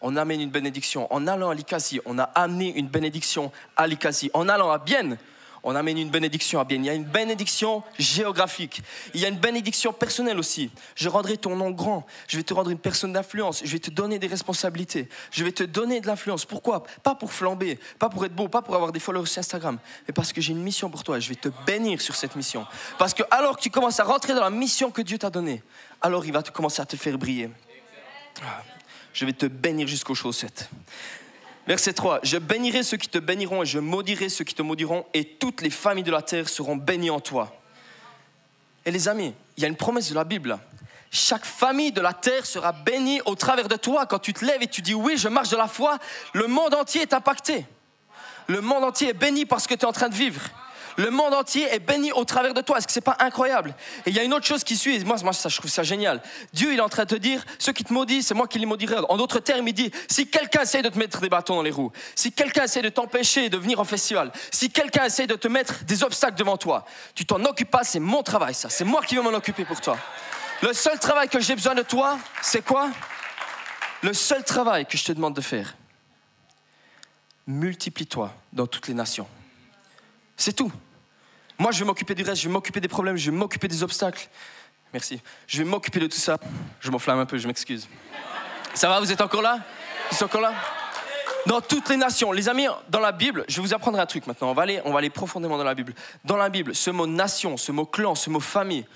on 0.00 0.16
amène 0.16 0.40
une 0.40 0.50
bénédiction. 0.50 1.12
En 1.12 1.26
allant 1.26 1.50
à 1.50 1.54
Likasi, 1.54 2.00
on 2.06 2.18
a 2.18 2.22
amené 2.22 2.74
une 2.74 2.88
bénédiction 2.88 3.52
à 3.76 3.86
Likasi. 3.86 4.30
En 4.32 4.48
allant 4.48 4.70
à 4.70 4.78
Bienne, 4.78 5.18
on 5.62 5.74
amène 5.76 5.98
une 5.98 6.10
bénédiction 6.10 6.60
à 6.60 6.64
bien. 6.64 6.78
Il 6.78 6.84
y 6.84 6.90
a 6.90 6.94
une 6.94 7.04
bénédiction 7.04 7.82
géographique. 7.98 8.82
Il 9.14 9.20
y 9.20 9.24
a 9.24 9.28
une 9.28 9.38
bénédiction 9.38 9.92
personnelle 9.92 10.38
aussi. 10.38 10.70
Je 10.96 11.08
rendrai 11.08 11.36
ton 11.36 11.56
nom 11.56 11.70
grand. 11.70 12.04
Je 12.26 12.36
vais 12.36 12.42
te 12.42 12.52
rendre 12.52 12.70
une 12.70 12.78
personne 12.78 13.12
d'influence. 13.12 13.62
Je 13.64 13.70
vais 13.70 13.78
te 13.78 13.90
donner 13.90 14.18
des 14.18 14.26
responsabilités. 14.26 15.08
Je 15.30 15.44
vais 15.44 15.52
te 15.52 15.62
donner 15.62 16.00
de 16.00 16.06
l'influence. 16.06 16.44
Pourquoi? 16.44 16.82
Pas 17.02 17.14
pour 17.14 17.32
flamber, 17.32 17.78
pas 17.98 18.08
pour 18.08 18.24
être 18.24 18.34
beau, 18.34 18.48
pas 18.48 18.62
pour 18.62 18.74
avoir 18.74 18.92
des 18.92 19.00
followers 19.00 19.26
sur 19.26 19.40
Instagram, 19.40 19.78
mais 20.06 20.12
parce 20.12 20.32
que 20.32 20.40
j'ai 20.40 20.52
une 20.52 20.62
mission 20.62 20.90
pour 20.90 21.04
toi 21.04 21.12
je 21.20 21.28
vais 21.28 21.34
te 21.34 21.48
bénir 21.66 22.00
sur 22.00 22.14
cette 22.14 22.36
mission. 22.36 22.66
Parce 22.98 23.14
que 23.14 23.22
alors 23.30 23.56
que 23.56 23.62
tu 23.62 23.70
commences 23.70 24.00
à 24.00 24.04
rentrer 24.04 24.34
dans 24.34 24.42
la 24.42 24.50
mission 24.50 24.90
que 24.90 25.02
Dieu 25.02 25.18
t'a 25.18 25.30
donnée, 25.30 25.62
alors 26.00 26.24
il 26.26 26.32
va 26.32 26.42
te 26.42 26.50
commencer 26.50 26.82
à 26.82 26.86
te 26.86 26.96
faire 26.96 27.18
briller. 27.18 27.50
Ah, 28.42 28.62
je 29.12 29.24
vais 29.24 29.32
te 29.32 29.46
bénir 29.46 29.86
jusqu'aux 29.86 30.14
chaussettes. 30.14 30.68
Verset 31.66 31.92
3, 31.92 32.20
je 32.24 32.38
bénirai 32.38 32.82
ceux 32.82 32.96
qui 32.96 33.08
te 33.08 33.18
béniront 33.18 33.62
et 33.62 33.66
je 33.66 33.78
maudirai 33.78 34.28
ceux 34.28 34.44
qui 34.44 34.54
te 34.54 34.62
maudiront 34.62 35.06
et 35.14 35.24
toutes 35.24 35.62
les 35.62 35.70
familles 35.70 36.04
de 36.04 36.10
la 36.10 36.22
terre 36.22 36.48
seront 36.48 36.76
bénies 36.76 37.10
en 37.10 37.20
toi. 37.20 37.54
Et 38.84 38.90
les 38.90 39.08
amis, 39.08 39.32
il 39.56 39.62
y 39.62 39.66
a 39.66 39.68
une 39.68 39.76
promesse 39.76 40.08
de 40.10 40.14
la 40.14 40.24
Bible. 40.24 40.58
Chaque 41.10 41.44
famille 41.44 41.92
de 41.92 42.00
la 42.00 42.14
terre 42.14 42.46
sera 42.46 42.72
bénie 42.72 43.20
au 43.26 43.34
travers 43.36 43.68
de 43.68 43.76
toi. 43.76 44.06
Quand 44.06 44.18
tu 44.18 44.32
te 44.32 44.44
lèves 44.44 44.62
et 44.62 44.66
tu 44.66 44.82
dis 44.82 44.94
oui, 44.94 45.16
je 45.16 45.28
marche 45.28 45.50
de 45.50 45.56
la 45.56 45.68
foi, 45.68 45.98
le 46.32 46.46
monde 46.48 46.74
entier 46.74 47.02
est 47.02 47.12
impacté. 47.12 47.64
Le 48.48 48.60
monde 48.60 48.82
entier 48.82 49.10
est 49.10 49.14
béni 49.14 49.44
par 49.44 49.60
ce 49.60 49.68
que 49.68 49.74
tu 49.74 49.82
es 49.82 49.84
en 49.84 49.92
train 49.92 50.08
de 50.08 50.14
vivre. 50.14 50.40
Le 50.96 51.10
monde 51.10 51.34
entier 51.34 51.64
est 51.72 51.78
béni 51.78 52.12
au 52.12 52.24
travers 52.24 52.54
de 52.54 52.60
toi. 52.60 52.78
Est-ce 52.78 52.86
que 52.86 52.92
c'est 52.92 53.00
pas 53.00 53.16
incroyable? 53.20 53.74
Et 54.06 54.10
il 54.10 54.16
y 54.16 54.18
a 54.18 54.22
une 54.22 54.34
autre 54.34 54.46
chose 54.46 54.64
qui 54.64 54.76
suit. 54.76 55.02
Moi, 55.04 55.16
moi 55.22 55.32
ça, 55.32 55.48
je 55.48 55.56
trouve 55.56 55.70
ça 55.70 55.82
génial. 55.82 56.22
Dieu, 56.52 56.72
il 56.72 56.78
est 56.78 56.82
en 56.82 56.88
train 56.88 57.04
de 57.04 57.08
te 57.08 57.14
dire, 57.14 57.44
ceux 57.58 57.72
qui 57.72 57.84
te 57.84 57.92
maudissent, 57.92 58.28
c'est 58.28 58.34
moi 58.34 58.46
qui 58.46 58.58
les 58.58 58.66
maudirai. 58.66 58.96
En 59.08 59.16
d'autres 59.16 59.40
termes, 59.40 59.66
il 59.68 59.74
dit, 59.74 59.90
si 60.08 60.28
quelqu'un 60.28 60.62
essaie 60.62 60.82
de 60.82 60.88
te 60.88 60.98
mettre 60.98 61.20
des 61.20 61.28
bâtons 61.28 61.56
dans 61.56 61.62
les 61.62 61.70
roues, 61.70 61.92
si 62.14 62.32
quelqu'un 62.32 62.64
essaie 62.64 62.82
de 62.82 62.88
t'empêcher 62.88 63.48
de 63.48 63.56
venir 63.56 63.78
au 63.80 63.84
festival, 63.84 64.32
si 64.50 64.70
quelqu'un 64.70 65.04
essaie 65.04 65.26
de 65.26 65.34
te 65.34 65.48
mettre 65.48 65.84
des 65.84 66.02
obstacles 66.04 66.36
devant 66.36 66.56
toi, 66.56 66.84
tu 67.14 67.24
t'en 67.24 67.42
occupes 67.44 67.70
pas. 67.70 67.84
C'est 67.84 68.00
mon 68.00 68.22
travail, 68.22 68.54
ça. 68.54 68.68
C'est 68.68 68.84
moi 68.84 69.02
qui 69.02 69.14
vais 69.14 69.22
m'en 69.22 69.34
occuper 69.34 69.64
pour 69.64 69.80
toi. 69.80 69.96
Le 70.62 70.72
seul 70.72 70.98
travail 70.98 71.28
que 71.28 71.40
j'ai 71.40 71.54
besoin 71.54 71.74
de 71.74 71.82
toi, 71.82 72.18
c'est 72.40 72.64
quoi? 72.64 72.90
Le 74.02 74.12
seul 74.12 74.44
travail 74.44 74.86
que 74.86 74.96
je 74.98 75.04
te 75.04 75.12
demande 75.12 75.34
de 75.34 75.40
faire, 75.40 75.74
multiplie-toi 77.46 78.32
dans 78.52 78.66
toutes 78.66 78.88
les 78.88 78.94
nations. 78.94 79.26
C'est 80.36 80.52
tout. 80.52 80.72
Moi, 81.58 81.70
je 81.72 81.78
vais 81.78 81.84
m'occuper 81.84 82.14
du 82.14 82.22
reste, 82.22 82.42
je 82.42 82.48
vais 82.48 82.52
m'occuper 82.52 82.80
des 82.80 82.88
problèmes, 82.88 83.16
je 83.16 83.30
vais 83.30 83.36
m'occuper 83.36 83.68
des 83.68 83.82
obstacles. 83.82 84.28
Merci. 84.92 85.20
Je 85.46 85.58
vais 85.58 85.64
m'occuper 85.64 86.00
de 86.00 86.06
tout 86.06 86.18
ça. 86.18 86.36
Je 86.80 86.90
m'enflamme 86.90 87.18
un 87.18 87.26
peu, 87.26 87.38
je 87.38 87.46
m'excuse. 87.46 87.88
Ça 88.74 88.88
va, 88.88 89.00
vous 89.00 89.12
êtes 89.12 89.20
encore 89.20 89.42
là? 89.42 89.58
Vous 90.10 90.16
êtes 90.16 90.22
encore 90.22 90.40
là? 90.40 90.52
Dans 91.46 91.60
toutes 91.60 91.88
les 91.88 91.96
nations. 91.96 92.32
Les 92.32 92.48
amis, 92.48 92.66
dans 92.88 93.00
la 93.00 93.12
Bible, 93.12 93.44
je 93.48 93.56
vais 93.56 93.62
vous 93.62 93.74
apprendre 93.74 93.98
un 93.98 94.06
truc 94.06 94.26
maintenant. 94.26 94.50
On 94.50 94.54
va 94.54 94.62
aller, 94.62 94.80
on 94.84 94.92
va 94.92 94.98
aller 94.98 95.10
profondément 95.10 95.58
dans 95.58 95.64
la 95.64 95.74
Bible. 95.74 95.94
Dans 96.24 96.36
la 96.36 96.48
Bible, 96.48 96.74
ce 96.74 96.90
mot 96.90 97.06
nation, 97.06 97.56
ce 97.56 97.72
mot 97.72 97.86
clan, 97.86 98.14
ce 98.14 98.30
mot 98.30 98.40
famille, 98.40 98.86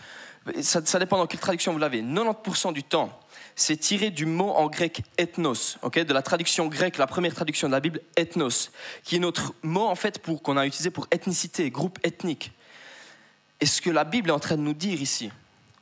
ça, 0.61 0.85
ça 0.85 0.99
dépend 0.99 1.19
dans 1.19 1.27
quelle 1.27 1.41
traduction 1.41 1.73
vous 1.73 1.79
l'avez. 1.79 2.03
90% 2.03 2.73
du 2.73 2.83
temps, 2.85 3.19
c'est 3.57 3.79
tiré 3.79 4.11
du 4.11 4.27
mot 4.27 4.51
en 4.51 4.69
grec 4.69 5.03
ethnos, 5.17 5.79
de 5.83 6.13
la 6.13 6.23
traduction 6.23 6.69
grecque, 6.69 6.99
la 6.99 7.07
première 7.07 7.35
traduction 7.35 7.69
de 7.69 7.73
la 7.73 7.81
Bible, 7.81 8.01
ethnos, 8.17 8.71
qui 9.03 9.17
est 9.17 9.19
notre 9.19 9.55
mot 9.63 9.87
en 9.87 9.95
fait 9.95 10.19
pour 10.19 10.43
qu'on 10.43 10.59
a 10.59 10.67
utilisé 10.67 10.91
pour 10.91 11.09
ethnicité, 11.11 11.71
groupe 11.71 11.99
ethnique. 12.05 12.53
Et 13.61 13.67
ce 13.67 13.81
que 13.81 13.89
la 13.89 14.05
Bible 14.05 14.29
est 14.29 14.35
en 14.35 14.39
train 14.39 14.57
de 14.57 14.63
nous 14.63 14.75
dire 14.75 15.01
ici, 15.01 15.31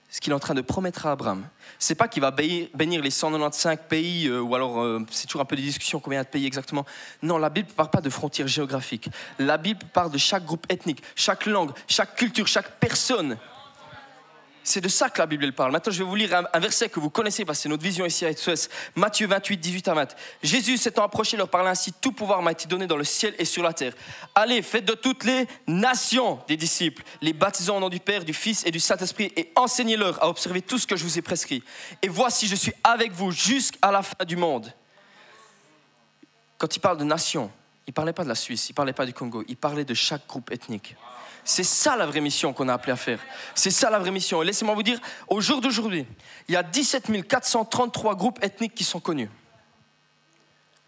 ce 0.08 0.20
qu'il 0.20 0.32
est 0.32 0.36
en 0.36 0.40
train 0.40 0.54
de 0.54 0.60
promettre 0.60 1.06
à 1.06 1.10
Abraham, 1.10 1.44
c'est 1.80 1.96
pas 1.96 2.06
qu'il 2.06 2.22
va 2.22 2.30
bénir 2.30 3.02
les 3.02 3.10
195 3.10 3.78
pays, 3.88 4.28
euh, 4.28 4.40
ou 4.40 4.54
alors 4.54 4.80
euh, 4.80 5.04
c'est 5.10 5.26
toujours 5.26 5.42
un 5.42 5.44
peu 5.44 5.56
des 5.56 5.62
discussions 5.62 5.98
combien 5.98 6.22
de 6.22 6.28
pays 6.28 6.46
exactement. 6.46 6.86
Non, 7.22 7.38
la 7.38 7.50
Bible 7.50 7.68
ne 7.70 7.74
parle 7.74 7.90
pas 7.90 8.00
de 8.00 8.10
frontières 8.10 8.46
géographiques. 8.46 9.08
La 9.40 9.58
Bible 9.58 9.84
parle 9.92 10.12
de 10.12 10.18
chaque 10.18 10.44
groupe 10.44 10.64
ethnique, 10.68 11.02
chaque 11.16 11.46
langue, 11.46 11.72
chaque 11.88 12.14
culture, 12.14 12.46
chaque 12.46 12.78
personne 12.78 13.36
c'est 14.64 14.80
de 14.80 14.88
ça 14.88 15.10
que 15.10 15.18
la 15.18 15.26
Bible 15.26 15.52
parle. 15.52 15.72
Maintenant, 15.72 15.92
je 15.92 15.98
vais 15.98 16.08
vous 16.08 16.14
lire 16.14 16.44
un, 16.52 16.58
verset 16.58 16.88
que 16.88 16.98
vous 16.98 17.10
connaissez 17.10 17.44
parce 17.44 17.58
que 17.58 17.62
c'est 17.64 17.68
notre 17.68 17.82
vision 17.82 18.06
ici 18.06 18.24
à 18.24 18.34
SOS. 18.34 18.70
Matthieu 18.96 19.26
28, 19.26 19.58
18 19.58 19.88
à 19.88 19.94
20. 19.94 20.16
Jésus 20.42 20.78
s'étant 20.78 21.04
approché 21.04 21.36
leur 21.36 21.48
parla 21.48 21.70
ainsi 21.70 21.92
Tout 21.92 22.12
pouvoir 22.12 22.40
m'a 22.40 22.52
été 22.52 22.66
donné 22.66 22.86
dans 22.86 22.96
le 22.96 23.04
ciel 23.04 23.34
et 23.38 23.44
sur 23.44 23.62
la 23.62 23.74
terre. 23.74 23.92
Allez, 24.34 24.62
faites 24.62 24.86
de 24.86 24.94
toutes 24.94 25.24
les 25.24 25.46
nations 25.66 26.40
des 26.48 26.56
disciples, 26.56 27.02
les 27.20 27.34
baptisant 27.34 27.76
au 27.76 27.80
nom 27.80 27.90
du 27.90 28.00
Père, 28.00 28.24
du 28.24 28.32
Fils 28.32 28.64
et 28.64 28.70
du 28.70 28.80
Saint-Esprit 28.80 29.32
et 29.36 29.52
enseignez-leur 29.54 30.22
à 30.22 30.28
observer 30.28 30.62
tout 30.62 30.78
ce 30.78 30.86
que 30.86 30.96
je 30.96 31.04
vous 31.04 31.18
ai 31.18 31.22
prescrit. 31.22 31.62
Et 32.00 32.08
voici, 32.08 32.46
je 32.46 32.56
suis 32.56 32.72
avec 32.82 33.12
vous 33.12 33.30
jusqu'à 33.30 33.92
la 33.92 34.02
fin 34.02 34.24
du 34.24 34.36
monde. 34.36 34.72
Quand 36.56 36.74
il 36.74 36.80
parle 36.80 36.98
de 36.98 37.04
nations, 37.04 37.50
il 37.86 37.90
ne 37.90 37.94
parlait 37.94 38.12
pas 38.12 38.24
de 38.24 38.28
la 38.28 38.34
Suisse, 38.34 38.68
il 38.68 38.72
ne 38.72 38.76
parlait 38.76 38.92
pas 38.92 39.06
du 39.06 39.12
Congo, 39.12 39.44
il 39.46 39.56
parlait 39.56 39.84
de 39.84 39.94
chaque 39.94 40.26
groupe 40.26 40.50
ethnique. 40.50 40.96
C'est 41.44 41.64
ça 41.64 41.96
la 41.96 42.06
vraie 42.06 42.22
mission 42.22 42.54
qu'on 42.54 42.68
a 42.68 42.74
appelé 42.74 42.92
à 42.92 42.96
faire. 42.96 43.20
C'est 43.54 43.70
ça 43.70 43.90
la 43.90 43.98
vraie 43.98 44.10
mission. 44.10 44.42
Et 44.42 44.46
laissez-moi 44.46 44.74
vous 44.74 44.82
dire, 44.82 44.98
au 45.28 45.42
jour 45.42 45.60
d'aujourd'hui, 45.60 46.06
il 46.48 46.54
y 46.54 46.56
a 46.56 46.62
17 46.62 47.26
433 47.28 48.14
groupes 48.16 48.42
ethniques 48.42 48.74
qui 48.74 48.84
sont 48.84 49.00
connus. 49.00 49.28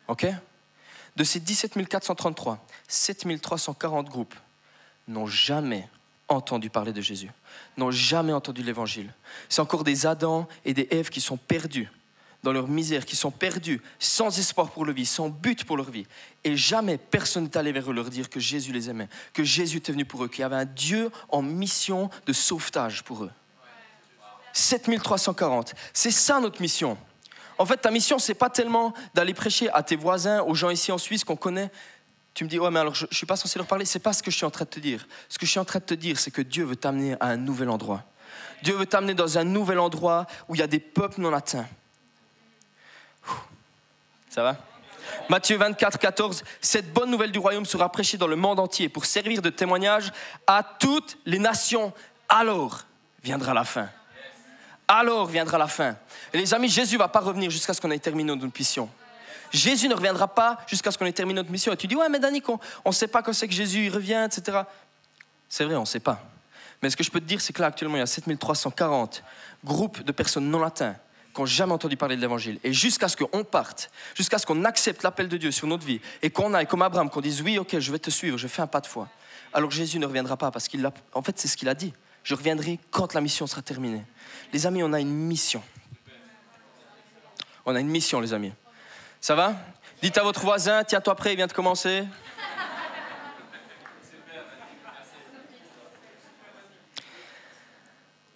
OK? 0.09 0.27
De 1.17 1.25
ces 1.25 1.41
17 1.41 1.87
433, 1.87 2.65
7 2.89 3.41
340 3.41 4.09
groupes 4.09 4.35
n'ont 5.09 5.27
jamais 5.27 5.89
entendu 6.29 6.71
parler 6.71 6.93
de 6.93 7.01
Jésus, 7.01 7.31
n'ont 7.77 7.91
jamais 7.91 8.33
entendu 8.33 8.63
l'évangile. 8.63 9.13
C'est 9.49 9.61
encore 9.61 9.85
des 9.85 10.07
Adam 10.07 10.49
et 10.65 10.75
des 10.75 10.89
Ève 10.91 11.11
qui 11.11 11.21
sont 11.21 11.37
perdus 11.37 11.91
dans 12.43 12.53
leur 12.53 12.69
misère, 12.69 13.05
qui 13.05 13.17
sont 13.17 13.31
perdus, 13.31 13.81
sans 13.99 14.39
espoir 14.39 14.71
pour 14.71 14.85
leur 14.85 14.95
vie, 14.95 15.07
sans 15.07 15.29
but 15.29 15.65
pour 15.65 15.77
leur 15.77 15.91
vie. 15.91 16.07
Et 16.45 16.57
jamais 16.57 16.99
personne 16.99 17.45
n'est 17.45 17.57
allé 17.57 17.73
vers 17.73 17.91
eux 17.91 17.95
leur 17.95 18.09
dire 18.09 18.31
que 18.31 18.41
Jésus 18.41 18.73
les 18.73 18.89
aimait, 18.89 19.09
que 19.33 19.45
Jésus 19.45 19.79
était 19.79 19.93
venu 19.93 20.05
pour 20.05 20.25
eux, 20.25 20.29
qu'il 20.29 20.41
y 20.41 20.45
avait 20.45 20.57
un 20.57 20.65
Dieu 20.65 21.11
en 21.29 21.43
mission 21.43 22.11
de 22.27 22.33
sauvetage 22.33 23.03
pour 23.03 23.25
eux. 23.25 23.31
7340, 24.53 25.75
c'est 25.93 26.11
ça 26.11 26.41
notre 26.41 26.63
mission. 26.63 26.97
En 27.59 27.67
fait, 27.67 27.79
ta 27.79 27.91
mission, 27.91 28.19
c'est 28.19 28.35
pas 28.35 28.51
tellement 28.51 28.93
d'aller 29.15 29.35
prêcher 29.35 29.71
à 29.73 29.83
tes 29.83 29.97
voisins, 29.97 30.43
aux 30.43 30.55
gens 30.55 30.71
ici 30.71 30.93
en 30.93 30.99
Suisse 30.99 31.25
qu'on 31.25 31.37
connaît. 31.37 31.71
Tu 32.35 32.45
me 32.45 32.51
dis, 32.51 32.59
ouais, 32.59 32.71
mais 32.71 32.81
alors 32.81 32.95
je, 32.95 33.07
ne 33.07 33.15
suis 33.15 33.27
pas 33.27 33.37
censé 33.37 33.59
leur 33.59 33.67
parler. 33.67 33.87
C'est 33.87 33.99
pas 33.99 34.13
ce 34.13 34.23
que 34.23 34.31
je 34.31 34.37
suis 34.37 34.45
en 34.45 34.51
train 34.51 34.67
de 34.67 34.71
te 34.71 34.81
dire. 34.81 35.07
Ce 35.29 35.39
que 35.39 35.47
je 35.47 35.51
suis 35.51 35.61
en 35.61 35.65
train 35.65 35.79
de 35.79 35.85
te 35.85 35.95
dire, 35.95 36.19
c'est 36.19 36.31
que 36.31 36.43
Dieu 36.43 36.65
veut 36.65 36.77
t'amener 36.77 37.15
à 37.19 37.29
un 37.29 37.39
nouvel 37.39 37.71
endroit. 37.71 38.05
Dieu 38.63 38.75
veut 38.75 38.87
t'amener 38.87 39.15
dans 39.15 39.39
un 39.39 39.45
nouvel 39.45 39.79
endroit 39.79 40.27
où 40.49 40.55
il 40.55 40.59
y 40.59 40.63
a 40.63 40.67
des 40.67 40.81
peuples 40.81 41.21
non 41.21 41.33
atteints 41.33 41.67
ça 44.37 44.43
va 44.43 44.57
Matthieu 45.31 45.57
24, 45.57 45.99
14, 45.99 46.45
cette 46.61 46.93
bonne 46.93 47.11
nouvelle 47.11 47.33
du 47.33 47.39
royaume 47.39 47.65
sera 47.65 47.91
prêchée 47.91 48.19
dans 48.19 48.27
le 48.27 48.37
monde 48.37 48.61
entier 48.61 48.91
pour 48.91 49.07
servir 49.07 49.41
de 49.41 49.49
témoignage 49.49 50.13
à 50.47 50.63
toutes 50.63 51.17
les 51.25 51.39
nations. 51.39 51.91
Alors 52.29 52.85
viendra 53.23 53.55
la 53.55 53.65
fin. 53.65 53.89
Alors 54.89 55.25
viendra 55.25 55.57
la 55.57 55.69
fin. 55.69 55.97
Et 56.35 56.39
les 56.39 56.53
amis, 56.53 56.69
Jésus 56.69 56.97
ne 56.97 56.99
va 56.99 57.09
pas 57.09 57.21
revenir 57.21 57.51
jusqu'à 57.51 57.73
ce 57.73 57.81
qu'on 57.81 57.91
ait 57.91 57.99
terminé 57.99 58.35
notre 58.35 58.59
mission. 58.59 58.91
Jésus 59.53 59.89
ne 59.89 59.95
reviendra 59.95 60.29
pas 60.29 60.59
jusqu'à 60.67 60.91
ce 60.91 60.99
qu'on 60.99 61.07
ait 61.07 61.13
terminé 61.13 61.37
notre 61.37 61.51
mission. 61.51 61.73
Et 61.73 61.77
tu 61.79 61.87
dis, 61.87 61.97
ouais, 61.97 62.11
mais 62.11 62.19
Dani, 62.19 62.43
on 62.85 62.91
ne 62.91 62.95
sait 62.95 63.09
pas 63.09 63.23
quand 63.23 63.33
c'est 63.33 63.49
que 63.49 63.55
Jésus 63.55 63.89
revient, 63.89 64.27
etc. 64.31 64.65
C'est 65.49 65.65
vrai, 65.65 65.77
on 65.77 65.81
ne 65.81 65.87
sait 65.87 66.01
pas. 66.01 66.21
Mais 66.83 66.91
ce 66.91 66.97
que 66.97 67.05
je 67.05 67.11
peux 67.11 67.21
te 67.21 67.25
dire, 67.25 67.41
c'est 67.41 67.55
que 67.55 67.63
là, 67.63 67.69
actuellement, 67.69 67.97
il 67.97 68.01
y 68.01 68.03
a 68.03 68.07
7340 68.07 69.23
groupes 69.65 70.03
de 70.03 70.13
personnes 70.13 70.51
non 70.51 70.63
atteintes 70.63 70.99
qui 71.37 71.43
n'ont 71.43 71.47
jamais 71.47 71.73
entendu 71.73 71.99
parler 71.99 72.17
de 72.17 72.21
l'évangile. 72.23 72.59
Et 72.65 72.73
jusqu'à 72.73 73.09
ce 73.09 73.17
qu'on 73.17 73.45
parte, 73.45 73.91
jusqu'à 74.15 74.39
ce 74.39 74.47
qu'on 74.47 74.65
accepte 74.65 75.03
l'appel 75.03 75.29
de 75.29 75.37
Dieu 75.37 75.51
sur 75.51 75.67
notre 75.67 75.85
vie 75.85 76.01
et 76.23 76.31
qu'on 76.31 76.55
aille 76.55 76.67
comme 76.67 76.81
Abraham, 76.81 77.11
qu'on 77.11 77.21
dise 77.21 77.43
oui, 77.43 77.59
ok, 77.59 77.79
je 77.79 77.93
vais 77.93 77.99
te 77.99 78.11
suivre, 78.11 78.39
je 78.39 78.49
fais 78.49 78.63
un 78.63 78.67
pas 78.67 78.81
de 78.81 78.87
foi. 78.87 79.09
Alors 79.53 79.71
Jésus 79.71 79.99
ne 79.99 80.07
reviendra 80.07 80.39
pas 80.39 80.51
parce 80.51 80.67
qu'il 80.67 80.85
a, 80.85 80.93
en 81.13 81.23
fait, 81.23 81.39
c'est 81.39 81.47
ce 81.47 81.57
qu'il 81.59 81.69
a 81.69 81.75
dit. 81.75 81.93
Je 82.25 82.35
reviendrai 82.35 82.81
quand 82.91 83.13
la 83.13 83.21
mission 83.21 83.47
sera 83.47 83.61
terminée. 83.61 84.03
Les 84.53 84.67
amis, 84.67 84.83
on 84.83 84.93
a 84.95 85.01
une 85.01 85.13
mission. 85.13 85.63
On 87.67 87.75
a 87.75 87.81
une 87.81 87.89
mission, 87.89 88.19
les 88.21 88.33
amis. 88.33 88.53
Ça 89.21 89.35
va? 89.35 89.55
Dites 90.01 90.17
à 90.17 90.23
votre 90.23 90.41
voisin, 90.41 90.85
tiens-toi 90.85 91.15
prêt, 91.15 91.35
il 91.35 91.37
vient 91.37 91.47
de 91.47 91.53
commencer. 91.53 92.05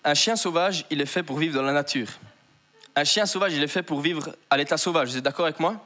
Un 0.04 0.14
chien 0.14 0.36
sauvage, 0.36 0.84
il 0.90 1.00
est 1.00 1.06
fait 1.06 1.22
pour 1.22 1.38
vivre 1.38 1.54
dans 1.54 1.62
la 1.62 1.72
nature. 1.72 2.08
Un 2.96 3.04
chien 3.04 3.24
sauvage, 3.24 3.52
il 3.52 3.62
est 3.62 3.68
fait 3.68 3.82
pour 3.82 4.00
vivre 4.00 4.34
à 4.50 4.56
l'état 4.56 4.76
sauvage. 4.76 5.10
Vous 5.10 5.16
êtes 5.16 5.24
d'accord 5.24 5.46
avec 5.46 5.60
moi? 5.60 5.76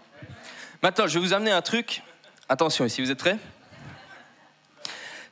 Maintenant, 0.82 1.06
je 1.06 1.18
vais 1.18 1.24
vous 1.24 1.32
amener 1.34 1.50
un 1.50 1.60
truc. 1.60 2.02
Attention 2.48 2.84
ici, 2.84 3.02
vous 3.02 3.10
êtes 3.10 3.18
prêts 3.18 3.38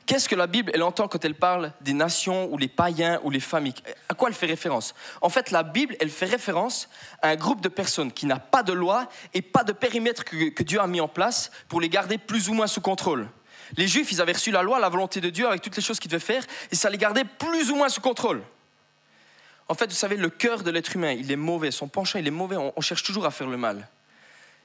Qu'est-ce 0.05 0.27
que 0.27 0.35
la 0.35 0.47
Bible, 0.47 0.69
elle 0.73 0.83
entend 0.83 1.07
quand 1.07 1.23
elle 1.23 1.33
parle 1.33 1.71
des 1.79 1.93
nations 1.93 2.51
ou 2.51 2.57
les 2.57 2.67
païens 2.67 3.21
ou 3.23 3.29
les 3.29 3.39
familles? 3.39 3.73
À 4.09 4.13
quoi 4.13 4.27
elle 4.27 4.35
fait 4.35 4.45
référence? 4.45 4.93
En 5.21 5.29
fait, 5.29 5.49
la 5.49 5.63
Bible, 5.63 5.95
elle 6.01 6.09
fait 6.09 6.25
référence 6.25 6.89
à 7.21 7.29
un 7.29 7.35
groupe 7.35 7.61
de 7.61 7.69
personnes 7.69 8.11
qui 8.11 8.25
n'a 8.25 8.37
pas 8.37 8.63
de 8.63 8.73
loi 8.73 9.07
et 9.33 9.41
pas 9.41 9.63
de 9.63 9.71
périmètre 9.71 10.25
que, 10.25 10.49
que, 10.49 10.63
Dieu 10.63 10.81
a 10.81 10.87
mis 10.87 10.99
en 10.99 11.07
place 11.07 11.51
pour 11.69 11.79
les 11.79 11.87
garder 11.87 12.17
plus 12.17 12.49
ou 12.49 12.53
moins 12.53 12.67
sous 12.67 12.81
contrôle. 12.81 13.29
Les 13.77 13.87
Juifs, 13.87 14.11
ils 14.11 14.21
avaient 14.21 14.33
reçu 14.33 14.51
la 14.51 14.61
loi, 14.61 14.79
la 14.79 14.89
volonté 14.89 15.21
de 15.21 15.29
Dieu 15.29 15.47
avec 15.47 15.61
toutes 15.61 15.77
les 15.77 15.81
choses 15.81 15.99
qu'ils 15.99 16.11
devaient 16.11 16.19
faire 16.19 16.43
et 16.69 16.75
ça 16.75 16.89
les 16.89 16.97
gardait 16.97 17.23
plus 17.23 17.71
ou 17.71 17.75
moins 17.75 17.89
sous 17.89 18.01
contrôle. 18.01 18.43
En 19.69 19.75
fait, 19.75 19.87
vous 19.87 19.95
savez, 19.95 20.17
le 20.17 20.29
cœur 20.29 20.63
de 20.63 20.71
l'être 20.71 20.95
humain, 20.95 21.11
il 21.11 21.31
est 21.31 21.37
mauvais. 21.37 21.71
Son 21.71 21.87
penchant, 21.87 22.19
il 22.19 22.27
est 22.27 22.31
mauvais. 22.31 22.57
On, 22.57 22.81
cherche 22.81 23.03
toujours 23.03 23.25
à 23.25 23.31
faire 23.31 23.47
le 23.47 23.57
mal. 23.57 23.87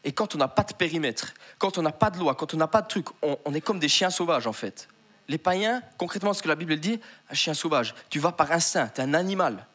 Et 0.04 0.12
quand 0.12 0.34
on 0.34 0.38
n'a 0.38 0.48
pas 0.48 0.64
de 0.64 0.72
périmètre, 0.72 1.34
quand 1.58 1.78
on 1.78 1.82
n'a 1.82 1.92
pas 1.92 2.10
de 2.10 2.18
loi, 2.18 2.34
quand 2.34 2.54
on 2.54 2.56
n'a 2.56 2.66
pas 2.66 2.82
de 2.82 2.88
truc, 2.88 3.06
on, 3.22 3.54
est 3.54 3.60
comme 3.60 3.78
des 3.78 3.88
chiens 3.88 4.10
sauvages, 4.10 4.46
en 4.46 4.52
fait. 4.52 4.88
Les 5.28 5.38
païens, 5.38 5.82
concrètement, 5.98 6.32
ce 6.32 6.42
que 6.42 6.48
la 6.48 6.54
Bible 6.54 6.76
dit, 6.78 7.00
un 7.30 7.34
chien 7.34 7.54
sauvage, 7.54 7.94
tu 8.08 8.18
vas 8.18 8.32
par 8.32 8.50
instinct, 8.50 8.88
tu 8.88 9.00
es 9.00 9.04
un 9.04 9.14
animal. 9.14 9.66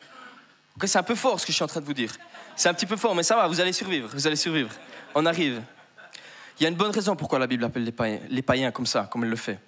c'est 0.83 0.97
un 0.97 1.03
peu 1.03 1.15
fort 1.15 1.39
ce 1.39 1.45
que 1.45 1.51
je 1.51 1.55
suis 1.55 1.63
en 1.63 1.67
train 1.67 1.81
de 1.81 1.85
vous 1.85 1.93
dire. 1.93 2.13
C'est 2.55 2.69
un 2.69 2.73
petit 2.73 2.85
peu 2.85 2.97
fort, 2.97 3.15
mais 3.15 3.23
ça 3.23 3.35
va, 3.35 3.47
vous 3.47 3.61
allez 3.61 3.73
survivre, 3.73 4.09
vous 4.11 4.27
allez 4.27 4.35
survivre. 4.35 4.71
On 5.13 5.25
arrive. 5.25 5.61
Il 6.59 6.63
y 6.63 6.65
a 6.65 6.69
une 6.69 6.75
bonne 6.75 6.91
raison 6.91 7.15
pourquoi 7.15 7.39
la 7.39 7.47
Bible 7.47 7.63
appelle 7.63 7.83
les 7.83 7.91
païens, 7.91 8.19
les 8.29 8.41
païens 8.41 8.71
comme 8.71 8.85
ça, 8.85 9.07
comme 9.11 9.23
elle 9.23 9.29
le 9.29 9.35
fait. 9.35 9.59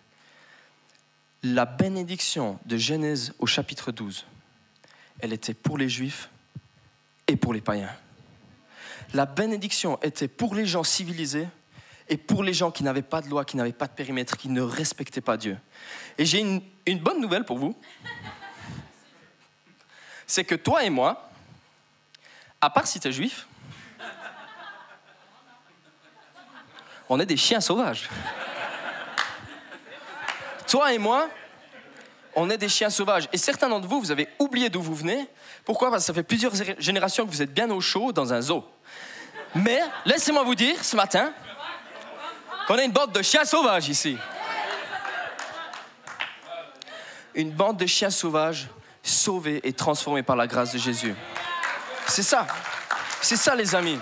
La 1.44 1.66
bénédiction 1.66 2.60
de 2.66 2.78
Genèse 2.78 3.34
au 3.40 3.46
chapitre 3.46 3.92
12 3.92 4.26
elle 5.20 5.34
était 5.34 5.54
pour 5.54 5.78
les 5.78 5.90
juifs 5.90 6.30
et 7.28 7.36
pour 7.36 7.54
les 7.54 7.62
païens. 7.62 7.92
La 9.14 9.26
bénédiction 9.26 10.00
était 10.02 10.28
pour 10.28 10.56
les 10.56 10.66
gens 10.66 10.84
civilisés 10.84 11.48
et 12.10 12.18
pour 12.18 12.44
les 12.44 12.54
gens 12.54 12.72
qui 12.72 12.84
n'avaient 12.84 13.02
pas 13.02 13.22
de 13.22 13.30
loi, 13.30 13.46
qui 13.46 13.58
n'avaient 13.58 13.72
pas 13.72 13.88
de 13.88 13.94
périmètre, 13.94 14.38
qui 14.38 14.50
ne 14.50 14.62
respectaient 14.62 15.22
pas 15.22 15.38
Dieu. 15.38 15.58
Et 16.18 16.26
j'ai 16.26 16.40
une, 16.40 17.00
bonne 17.00 17.20
nouvelle 17.20 17.46
pour 17.46 17.58
vous. 17.58 17.76
C'est 20.28 20.44
que 20.44 20.56
toi 20.56 20.84
et 20.84 20.90
moi, 20.90 21.30
à 22.62 22.70
part 22.70 22.88
si 22.88 23.00
tu 23.00 23.08
es 23.08 23.12
juif, 23.12 23.48
on 27.10 27.20
est 27.20 27.26
des 27.26 27.38
chiens 27.38 27.62
sauvages. 27.62 28.10
Toi 30.68 30.94
et 30.94 30.98
moi, 30.98 31.30
On 32.36 32.50
est 32.50 32.58
des 32.58 32.70
chiens 32.70 32.90
sauvages. 32.90 33.30
Et 33.32 33.38
certains 33.38 33.70
d'entre 33.70 33.88
vous, 33.88 34.00
vous 34.00 34.12
avez 34.12 34.28
oublié 34.40 34.70
d'où 34.70 34.82
vous 34.82 34.96
venez. 34.96 35.28
Pourquoi? 35.64 35.90
Parce 35.90 36.04
que 36.04 36.08
ça 36.08 36.14
fait 36.14 36.24
plusieurs 36.24 36.54
générations 36.78 37.26
que 37.26 37.32
vous 37.32 37.42
êtes 37.42 37.54
bien 37.54 37.70
au 37.72 37.80
chaud 37.80 38.12
dans 38.12 38.34
un 38.34 38.42
zoo. 38.42 38.64
Mais 39.56 39.82
laissez-moi 40.06 40.44
vous 40.44 40.56
dire 40.56 40.84
ce 40.84 40.98
matin 40.98 41.34
qu'on 42.68 42.78
a 42.78 42.84
une 42.84 42.92
bande 42.92 43.14
de 43.14 43.22
chiens 43.22 43.46
sauvages 43.46 43.88
ici. 43.88 44.18
Une 47.34 47.52
bande 47.52 47.78
de 47.78 47.86
chiens 47.86 48.10
sauvages 48.10 48.68
sauvés 49.02 49.62
et 49.64 49.72
transformés 49.72 50.24
par 50.24 50.36
la 50.36 50.48
grâce 50.48 50.74
de 50.74 50.78
Jésus. 50.78 51.16
C'est 52.08 52.24
ça. 52.24 52.48
C'est 53.22 53.38
ça, 53.38 53.56
les 53.56 53.76
amis. 53.76 54.00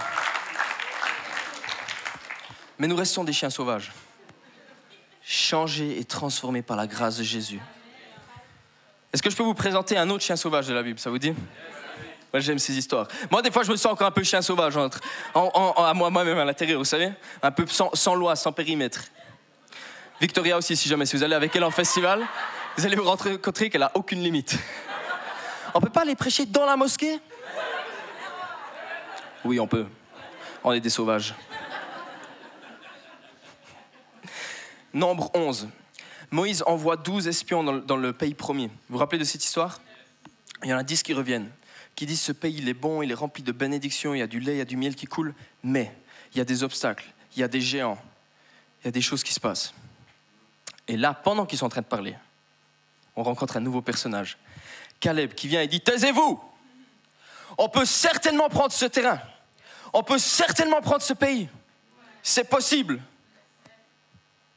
Mais 2.79 2.87
nous 2.87 2.95
restons 2.95 3.23
des 3.23 3.33
chiens 3.33 3.49
sauvages, 3.49 3.91
changés 5.23 5.99
et 5.99 6.03
transformés 6.03 6.61
par 6.61 6.77
la 6.77 6.87
grâce 6.87 7.17
de 7.17 7.23
Jésus. 7.23 7.59
Est-ce 9.13 9.21
que 9.21 9.29
je 9.29 9.35
peux 9.35 9.43
vous 9.43 9.53
présenter 9.53 9.95
un 9.95 10.09
autre 10.09 10.23
chien 10.23 10.35
sauvage 10.35 10.67
de 10.67 10.73
la 10.73 10.81
Bible 10.81 10.97
Ça 10.97 11.11
vous 11.11 11.19
dit? 11.19 11.33
Moi, 12.33 12.39
j'aime 12.39 12.57
ces 12.57 12.75
histoires. 12.75 13.07
Moi, 13.29 13.43
des 13.43 13.51
fois, 13.51 13.61
je 13.61 13.71
me 13.71 13.75
sens 13.75 13.93
encore 13.93 14.07
un 14.07 14.11
peu 14.11 14.23
chien 14.23 14.41
sauvage 14.41 14.75
entre, 14.75 14.99
à 15.35 15.93
moi-même 15.93 16.39
à 16.39 16.45
l'intérieur, 16.45 16.79
vous 16.79 16.85
savez? 16.85 17.11
Un 17.43 17.51
peu 17.51 17.65
sans, 17.67 18.15
loi, 18.15 18.35
sans 18.35 18.51
périmètre. 18.51 19.03
Victoria 20.19 20.57
aussi, 20.57 20.75
si 20.75 20.89
jamais, 20.89 21.05
si 21.05 21.15
vous 21.15 21.21
allez 21.21 21.35
avec 21.35 21.55
elle 21.55 21.63
en 21.63 21.69
festival, 21.69 22.25
vous 22.75 22.85
allez 22.87 22.95
vous 22.95 23.03
rencontrer 23.03 23.69
qu'elle 23.69 23.81
n'a 23.81 23.91
aucune 23.93 24.23
limite. 24.23 24.57
On 25.75 25.79
peut 25.79 25.91
pas 25.91 26.01
aller 26.01 26.15
prêcher 26.15 26.47
dans 26.47 26.65
la 26.65 26.75
mosquée? 26.75 27.19
Oui, 29.45 29.59
on 29.59 29.67
peut. 29.67 29.85
On 30.63 30.73
est 30.73 30.79
des 30.79 30.89
sauvages. 30.89 31.35
Nombre 34.91 35.29
11. 35.35 35.67
Moïse 36.33 36.63
envoie 36.65 36.97
12 36.97 37.27
espions 37.27 37.63
dans, 37.63 37.95
le 37.95 38.11
pays 38.11 38.33
promis. 38.33 38.65
Vous 38.65 38.73
vous 38.93 38.97
rappelez 38.97 39.19
de 39.19 39.23
cette 39.23 39.45
histoire? 39.45 39.79
Il 40.63 40.69
y 40.69 40.73
en 40.73 40.79
a 40.79 40.83
10 40.83 41.03
qui 41.03 41.13
reviennent, 41.13 41.47
qui 41.93 42.07
disent 42.07 42.21
ce 42.21 42.31
pays 42.31 42.55
il 42.57 42.67
est 42.67 42.73
bon, 42.73 43.03
il 43.03 43.11
est 43.11 43.13
rempli 43.13 43.43
de 43.43 43.51
bénédictions, 43.51 44.15
il 44.15 44.17
y 44.17 44.23
a 44.23 44.27
du 44.27 44.39
lait, 44.39 44.55
il 44.55 44.57
y 44.57 44.61
a 44.61 44.65
du 44.65 44.75
miel 44.75 44.95
qui 44.95 45.05
coule, 45.05 45.35
mais 45.63 45.95
il 46.31 46.39
y 46.39 46.41
a 46.41 46.43
des 46.43 46.63
obstacles, 46.63 47.05
il 47.35 47.41
y 47.41 47.43
a 47.43 47.47
des 47.47 47.61
géants, 47.61 47.99
il 48.81 48.85
y 48.85 48.87
a 48.87 48.91
des 48.91 49.01
choses 49.01 49.23
qui 49.23 49.31
se 49.31 49.39
passent. 49.39 49.75
Et 50.87 50.97
là, 50.97 51.13
pendant 51.13 51.45
qu'ils 51.45 51.59
sont 51.59 51.67
en 51.67 51.69
train 51.69 51.81
de 51.81 51.85
parler, 51.85 52.15
on 53.15 53.21
rencontre 53.21 53.57
un 53.57 53.61
nouveau 53.61 53.83
personnage, 53.83 54.39
Caleb, 54.99 55.35
qui 55.35 55.47
vient 55.47 55.61
et 55.61 55.67
dit 55.67 55.81
Taisez-vous 55.81 56.41
On 57.59 57.69
peut 57.69 57.85
certainement 57.85 58.49
prendre 58.49 58.71
ce 58.71 58.85
terrain, 58.85 59.19
on 59.93 60.01
peut 60.01 60.17
certainement 60.17 60.81
prendre 60.81 61.03
ce 61.03 61.13
pays, 61.13 61.47
c'est 62.23 62.49
possible. 62.49 62.99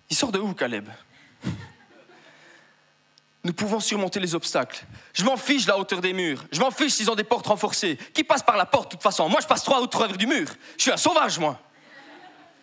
Il 0.09 0.17
sort 0.17 0.33
de 0.33 0.39
où, 0.39 0.55
Caleb? 0.55 0.89
Nous 3.47 3.53
pouvons 3.53 3.79
surmonter 3.79 4.19
les 4.19 4.35
obstacles. 4.35 4.85
Je 5.15 5.23
m'en 5.23 5.37
fiche 5.37 5.67
de 5.67 5.71
la 5.71 5.79
hauteur 5.79 6.01
des 6.01 6.13
murs. 6.13 6.45
Je 6.51 6.59
m'en 6.59 6.73
fiche 6.73 6.95
s'ils 6.95 7.09
ont 7.13 7.15
des 7.15 7.23
portes 7.23 7.47
renforcées. 7.47 7.97
Qui 8.13 8.25
passe 8.25 8.43
par 8.43 8.57
la 8.57 8.67
porte 8.67 8.91
de 8.91 8.97
toute 8.97 9.05
façon? 9.05 9.29
Moi, 9.29 9.39
je 9.41 9.47
passe 9.47 9.63
trois 9.63 9.81
ou 9.81 9.87
travers 9.87 10.17
du 10.17 10.27
mur. 10.27 10.49
Je 10.77 10.83
suis 10.83 10.91
un 10.91 10.97
sauvage, 10.97 11.39
moi. 11.39 11.57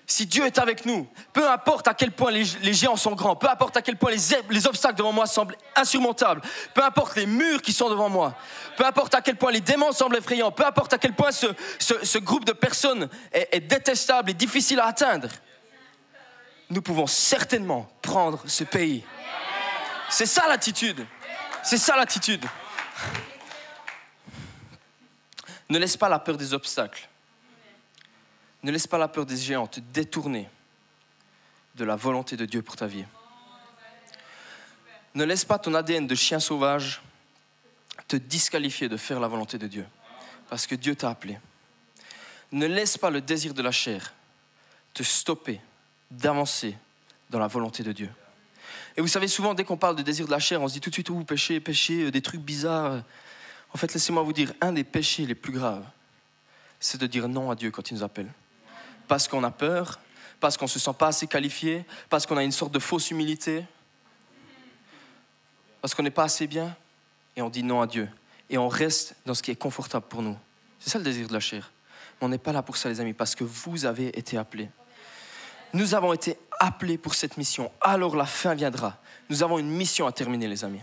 Si 0.06 0.26
Dieu 0.26 0.46
est 0.46 0.60
avec 0.60 0.86
nous, 0.86 1.08
peu 1.32 1.50
importe 1.50 1.88
à 1.88 1.94
quel 1.94 2.12
point 2.12 2.32
les, 2.32 2.74
géants 2.74 2.98
sont 2.98 3.14
grands, 3.14 3.38
peu 3.38 3.50
importe 3.50 3.78
à 3.78 3.82
quel 3.82 3.96
point 3.96 4.12
les, 4.12 4.68
obstacles 4.68 4.96
devant 4.96 5.14
moi 5.14 5.26
semblent 5.26 5.56
insurmontables, 5.78 6.42
peu 6.74 6.84
importe 6.84 7.16
les 7.16 7.26
murs 7.26 7.62
qui 7.62 7.72
sont 7.72 7.90
devant 7.90 8.10
moi, 8.10 8.36
peu 8.76 8.86
importe 8.86 9.16
à 9.16 9.22
quel 9.22 9.38
point 9.38 9.54
les 9.54 9.62
démons 9.62 9.94
semblent 9.94 10.18
effrayants, 10.18 10.52
peu 10.52 10.66
importe 10.66 10.92
à 10.92 10.98
quel 10.98 11.14
point 11.14 11.32
ce, 11.32 12.18
groupe 12.18 12.44
de 12.44 12.52
personnes 12.52 13.08
est 13.32 13.62
détestable 13.62 14.32
et 14.32 14.34
difficile 14.34 14.82
à 14.82 14.88
atteindre, 14.88 15.30
nous 16.70 16.82
pouvons 16.82 17.08
certainement 17.08 17.88
prendre 18.02 18.44
ce 18.46 18.66
pays. 18.66 19.06
C'est 20.14 20.28
ça 20.28 20.48
l'attitude. 20.48 21.08
C'est 21.64 21.80
ça 21.80 21.96
l'attitude. 21.96 22.46
Ne 25.70 25.80
laisse 25.80 25.98
pas 25.98 26.08
la 26.08 26.20
peur 26.20 26.38
des 26.38 26.54
obstacles. 26.54 27.10
Ne 28.62 28.70
laisse 28.72 28.86
pas 28.86 29.00
la 29.00 29.08
peur 29.08 29.26
des 29.26 29.36
géants 29.36 29.66
te 29.66 29.80
détourner 29.80 30.48
de 31.74 31.84
la 31.84 31.96
volonté 31.96 32.38
de 32.38 32.46
Dieu 32.46 32.62
pour 32.62 32.76
ta 32.76 32.86
vie. 32.86 33.06
Ne 35.16 35.24
laisse 35.24 35.46
pas 35.46 35.58
ton 35.58 35.74
ADN 35.74 36.06
de 36.06 36.14
chien 36.14 36.40
sauvage 36.40 37.02
te 38.08 38.16
disqualifier 38.16 38.90
de 38.90 38.98
faire 38.98 39.20
la 39.20 39.28
volonté 39.28 39.58
de 39.58 39.66
Dieu, 39.66 39.88
parce 40.48 40.68
que 40.68 40.76
Dieu 40.76 40.96
t'a 40.96 41.10
appelé. 41.10 41.40
Ne 42.52 42.68
laisse 42.68 43.00
pas 43.00 43.10
le 43.10 43.20
désir 43.20 43.56
de 43.56 43.64
la 43.64 43.72
chair 43.72 44.14
te 44.94 45.02
stopper 45.02 45.60
d'avancer 46.12 46.78
dans 47.32 47.40
la 47.40 47.48
volonté 47.48 47.82
de 47.82 47.92
Dieu. 47.94 48.12
Et 48.96 49.02
vous 49.02 49.08
savez, 49.08 49.28
souvent, 49.28 49.54
dès 49.54 49.64
qu'on 49.64 49.78
parle 49.78 49.96
de 49.96 50.04
désir 50.04 50.26
de 50.26 50.32
la 50.32 50.40
chair, 50.40 50.62
on 50.62 50.68
se 50.68 50.74
dit 50.74 50.82
tout 50.82 50.90
de 50.90 50.96
suite, 50.96 51.10
oh, 51.10 51.24
péché, 51.24 51.60
péché, 51.60 52.04
euh, 52.04 52.12
des 52.12 52.22
trucs 52.22 52.42
bizarres. 52.42 53.04
En 53.74 53.78
fait, 53.78 53.94
laissez-moi 53.94 54.22
vous 54.22 54.34
dire, 54.34 54.54
un 54.62 54.72
des 54.72 54.84
péchés 54.84 55.26
les 55.26 55.36
plus 55.36 55.52
graves, 55.52 55.84
c'est 56.80 57.00
de 57.00 57.08
dire 57.08 57.28
non 57.28 57.50
à 57.50 57.56
Dieu 57.56 57.72
quand 57.72 57.90
il 57.90 57.96
nous 57.96 58.04
appelle. 58.04 58.32
Parce 59.08 59.28
qu'on 59.28 59.44
a 59.44 59.52
peur, 59.52 60.00
parce 60.40 60.58
qu'on 60.58 60.66
ne 60.66 60.70
se 60.70 60.80
sent 60.80 60.94
pas 60.98 61.08
assez 61.08 61.26
qualifié, 61.26 61.86
parce 62.10 62.26
qu'on 62.26 62.38
a 62.38 62.44
une 62.44 62.52
sorte 62.52 62.72
de 62.72 62.80
fausse 62.80 63.10
humilité, 63.10 63.66
parce 65.82 65.96
qu'on 65.96 66.04
n'est 66.04 66.12
pas 66.12 66.26
assez 66.26 66.46
bien, 66.46 66.76
et 67.36 67.42
on 67.42 67.50
dit 67.50 67.64
non 67.64 67.82
à 67.82 67.88
Dieu. 67.88 68.08
Et 68.50 68.58
on 68.58 68.68
reste 68.68 69.16
dans 69.26 69.34
ce 69.34 69.42
qui 69.42 69.50
est 69.50 69.56
confortable 69.56 70.06
pour 70.08 70.22
nous. 70.22 70.38
C'est 70.80 70.92
ça 70.92 71.00
le 71.00 71.04
désir 71.04 71.28
de 71.28 71.34
la 71.34 71.40
chair. 71.40 71.72
Mais 72.22 72.28
on 72.28 72.30
n'est 72.30 72.38
pas 72.38 72.52
là 72.52 72.62
pour 72.62 72.78
ça, 72.78 72.90
les 72.90 73.00
amis, 73.00 73.14
parce 73.14 73.34
que 73.34 73.44
vous 73.44 73.86
avez 73.86 74.18
été 74.18 74.38
appelés. 74.38 74.70
Nous 75.74 75.96
avons 75.96 76.14
été 76.14 76.38
appelés 76.64 76.98
pour 76.98 77.14
cette 77.14 77.36
mission. 77.36 77.72
Alors 77.82 78.16
la 78.16 78.26
fin 78.26 78.56
viendra. 78.56 78.98
Nous 79.30 79.44
avons 79.44 79.60
une 79.60 79.70
mission 79.70 80.08
à 80.08 80.14
terminer, 80.14 80.48
les 80.48 80.64
amis. 80.64 80.80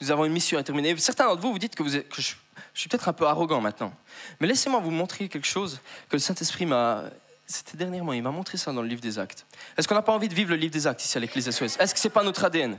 Nous 0.00 0.12
avons 0.12 0.24
une 0.24 0.32
mission 0.32 0.58
à 0.58 0.62
terminer. 0.62 0.96
Certains 0.96 1.26
d'entre 1.26 1.42
vous, 1.42 1.52
vous 1.52 1.58
dites 1.58 1.74
que, 1.74 1.82
vous 1.82 1.96
êtes, 1.96 2.06
je, 2.14 2.34
suis 2.72 2.88
peut-être 2.88 3.08
un 3.08 3.12
peu 3.12 3.26
arrogant 3.26 3.60
maintenant. 3.60 3.92
Mais 4.38 4.46
laissez-moi 4.46 4.78
vous 4.78 4.92
montrer 4.92 5.28
quelque 5.28 5.46
chose 5.46 5.80
que 6.08 6.16
le 6.16 6.20
Saint-Esprit 6.20 6.66
m'a... 6.66 7.04
C'était 7.46 7.76
dernièrement, 7.76 8.12
il 8.12 8.22
m'a 8.22 8.30
montré 8.30 8.56
ça 8.56 8.72
dans 8.72 8.80
le 8.80 8.88
livre 8.88 9.02
des 9.02 9.18
actes. 9.18 9.44
Est-ce 9.76 9.86
qu'on 9.86 9.96
n'a 9.96 10.02
pas 10.02 10.12
envie 10.12 10.28
de 10.28 10.34
vivre 10.34 10.50
le 10.50 10.56
livre 10.56 10.72
des 10.72 10.86
actes 10.86 11.04
ici 11.04 11.18
à 11.18 11.20
l'Église 11.20 11.50
SOS 11.50 11.78
Est-ce 11.78 11.92
que 11.92 12.00
ce 12.00 12.08
n'est 12.08 12.12
pas 12.12 12.22
notre 12.22 12.42
ADN 12.44 12.78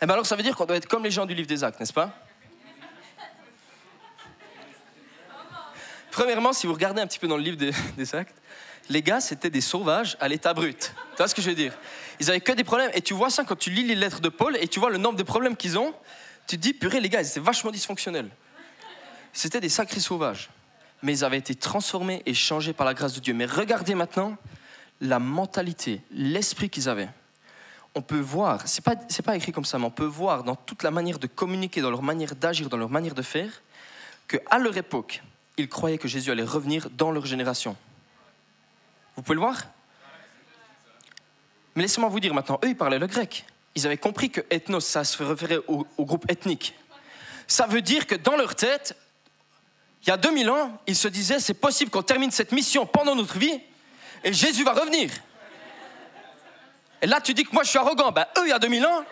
Eh 0.00 0.06
bien 0.06 0.14
alors 0.14 0.24
ça 0.24 0.36
veut 0.36 0.42
dire 0.42 0.56
qu'on 0.56 0.64
doit 0.64 0.76
être 0.76 0.88
comme 0.88 1.04
les 1.04 1.10
gens 1.10 1.26
du 1.26 1.34
livre 1.34 1.48
des 1.48 1.64
actes, 1.64 1.80
n'est-ce 1.80 1.92
pas? 1.92 2.14
Premièrement, 6.12 6.52
si 6.52 6.66
vous 6.66 6.72
regardez 6.72 7.02
un 7.02 7.06
petit 7.06 7.18
peu 7.18 7.28
dans 7.28 7.36
le 7.36 7.42
livre 7.42 7.58
des 7.58 8.14
actes, 8.14 8.40
les 8.90 9.02
gars, 9.02 9.20
c'était 9.20 9.50
des 9.50 9.60
sauvages 9.60 10.16
à 10.20 10.28
l'état 10.28 10.52
brut. 10.52 10.92
Tu 11.12 11.16
vois 11.16 11.28
ce 11.28 11.34
que 11.34 11.40
je 11.40 11.48
veux 11.48 11.54
dire? 11.54 11.72
Ils 12.18 12.28
avaient 12.28 12.40
que 12.40 12.52
des 12.52 12.64
problèmes. 12.64 12.90
Et 12.92 13.00
tu 13.00 13.14
vois 13.14 13.30
ça 13.30 13.44
quand 13.44 13.56
tu 13.56 13.70
lis 13.70 13.84
les 13.84 13.94
lettres 13.94 14.20
de 14.20 14.28
Paul 14.28 14.56
et 14.60 14.66
tu 14.66 14.80
vois 14.80 14.90
le 14.90 14.98
nombre 14.98 15.16
de 15.16 15.22
problèmes 15.22 15.56
qu'ils 15.56 15.78
ont. 15.78 15.94
Tu 16.48 16.56
te 16.56 16.62
dis, 16.62 16.74
purée, 16.74 17.00
les 17.00 17.08
gars, 17.08 17.22
étaient 17.22 17.40
vachement 17.40 17.70
dysfonctionnels. 17.70 18.28
C'était 19.32 19.60
des 19.60 19.68
sacrés 19.68 20.00
sauvages. 20.00 20.50
Mais 21.02 21.12
ils 21.12 21.24
avaient 21.24 21.38
été 21.38 21.54
transformés 21.54 22.22
et 22.26 22.34
changés 22.34 22.72
par 22.72 22.84
la 22.84 22.92
grâce 22.92 23.14
de 23.14 23.20
Dieu. 23.20 23.32
Mais 23.32 23.46
regardez 23.46 23.94
maintenant 23.94 24.36
la 25.00 25.20
mentalité, 25.20 26.02
l'esprit 26.10 26.68
qu'ils 26.68 26.88
avaient. 26.88 27.08
On 27.94 28.02
peut 28.02 28.18
voir, 28.18 28.66
c'est 28.66 28.84
pas, 28.84 28.96
pas 28.96 29.36
écrit 29.36 29.52
comme 29.52 29.64
ça, 29.64 29.78
mais 29.78 29.86
on 29.86 29.90
peut 29.90 30.04
voir 30.04 30.42
dans 30.42 30.56
toute 30.56 30.82
la 30.82 30.90
manière 30.90 31.18
de 31.18 31.26
communiquer, 31.28 31.80
dans 31.80 31.90
leur 31.90 32.02
manière 32.02 32.34
d'agir, 32.34 32.68
dans 32.68 32.76
leur 32.76 32.90
manière 32.90 33.14
de 33.14 33.22
faire, 33.22 33.62
qu'à 34.28 34.58
leur 34.58 34.76
époque, 34.76 35.22
ils 35.56 35.68
croyaient 35.68 35.98
que 35.98 36.08
Jésus 36.08 36.30
allait 36.30 36.42
revenir 36.42 36.90
dans 36.90 37.12
leur 37.12 37.24
génération. 37.24 37.76
Vous 39.16 39.22
pouvez 39.22 39.34
le 39.34 39.40
voir 39.40 39.56
Mais 41.74 41.82
laissez-moi 41.82 42.08
vous 42.08 42.20
dire 42.20 42.34
maintenant, 42.34 42.58
eux, 42.64 42.68
ils 42.68 42.76
parlaient 42.76 42.98
le 42.98 43.06
grec. 43.06 43.44
Ils 43.74 43.86
avaient 43.86 43.96
compris 43.96 44.30
que 44.30 44.40
ethnos, 44.50 44.80
ça 44.80 45.04
se 45.04 45.22
référait 45.22 45.60
au, 45.68 45.86
groupe 46.00 46.30
ethnique. 46.30 46.74
Ça 47.46 47.66
veut 47.66 47.82
dire 47.82 48.06
que 48.06 48.14
dans 48.14 48.36
leur 48.36 48.54
tête, 48.54 48.96
il 50.02 50.08
y 50.08 50.12
a 50.12 50.16
2000 50.16 50.50
ans, 50.50 50.78
ils 50.86 50.96
se 50.96 51.08
disaient, 51.08 51.40
c'est 51.40 51.54
possible 51.54 51.90
qu'on 51.90 52.02
termine 52.02 52.30
cette 52.30 52.52
mission 52.52 52.86
pendant 52.86 53.14
notre 53.14 53.38
vie 53.38 53.60
et 54.24 54.32
Jésus 54.32 54.64
va 54.64 54.72
revenir. 54.72 55.10
Et 57.02 57.06
là, 57.06 57.20
tu 57.20 57.34
dis 57.34 57.44
que 57.44 57.52
moi, 57.52 57.62
je 57.62 57.70
suis 57.70 57.78
arrogant. 57.78 58.12
Ben, 58.12 58.26
eux, 58.38 58.46
il 58.46 58.50
y 58.50 58.52
a 58.52 58.58
2000 58.58 58.84
ans, 58.84 59.04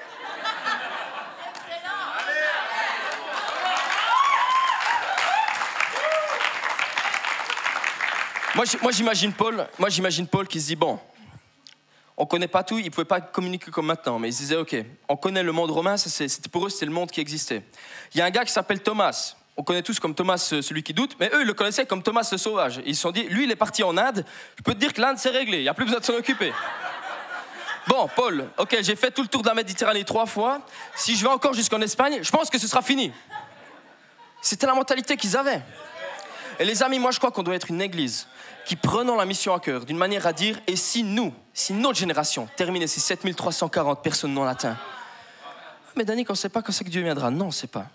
Moi, 8.82 8.90
j'imagine 8.90 9.32
Paul, 9.32 9.68
moi, 9.78 9.88
j'imagine 9.88 10.26
Paul 10.26 10.48
qui 10.48 10.60
se 10.60 10.66
dit 10.66 10.74
bon, 10.74 10.98
on 12.16 12.26
connaît 12.26 12.48
pas 12.48 12.64
tout, 12.64 12.76
il 12.80 12.90
pouvait 12.90 13.04
pas 13.04 13.20
communiquer 13.20 13.70
comme 13.70 13.86
maintenant, 13.86 14.18
mais 14.18 14.30
il 14.30 14.32
se 14.32 14.40
disait 14.40 14.56
ok, 14.56 14.74
on 15.08 15.16
connaît 15.16 15.44
le 15.44 15.52
monde 15.52 15.70
romain, 15.70 15.96
c'était 15.96 16.48
pour 16.48 16.66
eux 16.66 16.68
c'était 16.68 16.86
le 16.86 16.90
monde 16.90 17.08
qui 17.08 17.20
existait. 17.20 17.62
Il 18.12 18.18
y 18.18 18.20
a 18.20 18.24
un 18.24 18.30
gars 18.30 18.44
qui 18.44 18.50
s'appelle 18.50 18.82
Thomas. 18.82 19.36
On 19.56 19.62
connaît 19.62 19.82
tous 19.82 20.00
comme 20.00 20.12
Thomas, 20.12 20.48
euh, 20.52 20.60
celui 20.60 20.82
qui 20.82 20.92
doute, 20.92 21.16
mais 21.20 21.30
eux, 21.34 21.42
ils 21.42 21.46
le 21.46 21.54
connaissaient 21.54 21.86
comme 21.86 22.02
Thomas 22.02 22.28
le 22.32 22.38
sauvage. 22.38 22.80
Ils 22.84 22.96
se 22.96 23.02
sont 23.02 23.12
dit, 23.12 23.24
lui, 23.24 23.44
il 23.44 23.50
est 23.50 23.56
parti 23.56 23.84
en 23.84 23.96
Inde. 23.96 24.24
Je 24.56 24.62
peux 24.62 24.74
te 24.74 24.78
dire 24.78 24.92
que 24.92 25.00
l'Inde, 25.00 25.18
c'est 25.18 25.30
réglé. 25.30 25.58
Il 25.58 25.62
n'y 25.62 25.68
a 25.68 25.74
plus 25.74 25.84
besoin 25.84 26.00
de 26.00 26.04
s'en 26.04 26.14
occuper. 26.14 26.52
Bon, 27.88 28.08
Paul, 28.14 28.48
ok, 28.56 28.76
j'ai 28.82 28.94
fait 28.94 29.10
tout 29.10 29.22
le 29.22 29.28
tour 29.28 29.42
de 29.42 29.48
la 29.48 29.54
Méditerranée 29.54 30.04
trois 30.04 30.26
fois. 30.26 30.60
Si 30.94 31.16
je 31.16 31.24
vais 31.24 31.30
encore 31.30 31.54
jusqu'en 31.54 31.80
Espagne, 31.80 32.20
je 32.22 32.30
pense 32.30 32.50
que 32.50 32.58
ce 32.58 32.68
sera 32.68 32.82
fini. 32.82 33.12
C'était 34.40 34.66
la 34.66 34.74
mentalité 34.74 35.16
qu'ils 35.16 35.36
avaient. 35.36 35.62
Et 36.58 36.64
les 36.64 36.82
amis, 36.82 36.98
moi, 36.98 37.10
je 37.10 37.18
crois 37.18 37.30
qu'on 37.30 37.42
doit 37.42 37.54
être 37.54 37.70
une 37.70 37.80
église 37.80 38.26
qui 38.66 38.76
prenons 38.76 39.16
la 39.16 39.24
mission 39.24 39.54
à 39.54 39.60
cœur 39.60 39.84
d'une 39.84 39.96
manière 39.96 40.26
à 40.26 40.32
dire 40.32 40.58
et 40.66 40.76
si 40.76 41.02
nous, 41.02 41.32
si 41.54 41.72
notre 41.72 41.98
génération 41.98 42.48
terminait 42.56 42.86
ces 42.86 43.00
7340 43.00 44.02
personnes 44.02 44.34
non 44.34 44.44
atteintes 44.44 44.76
mais 45.98 46.04
Danick, 46.04 46.30
on 46.30 46.34
ne 46.34 46.38
sait 46.38 46.48
pas 46.48 46.62
quand 46.62 46.70
c'est 46.70 46.84
que 46.84 46.90
Dieu 46.90 47.02
viendra. 47.02 47.28
Non, 47.32 47.46
on 47.46 47.48
ne 47.48 47.52
sait 47.52 47.66
pas. 47.66 47.88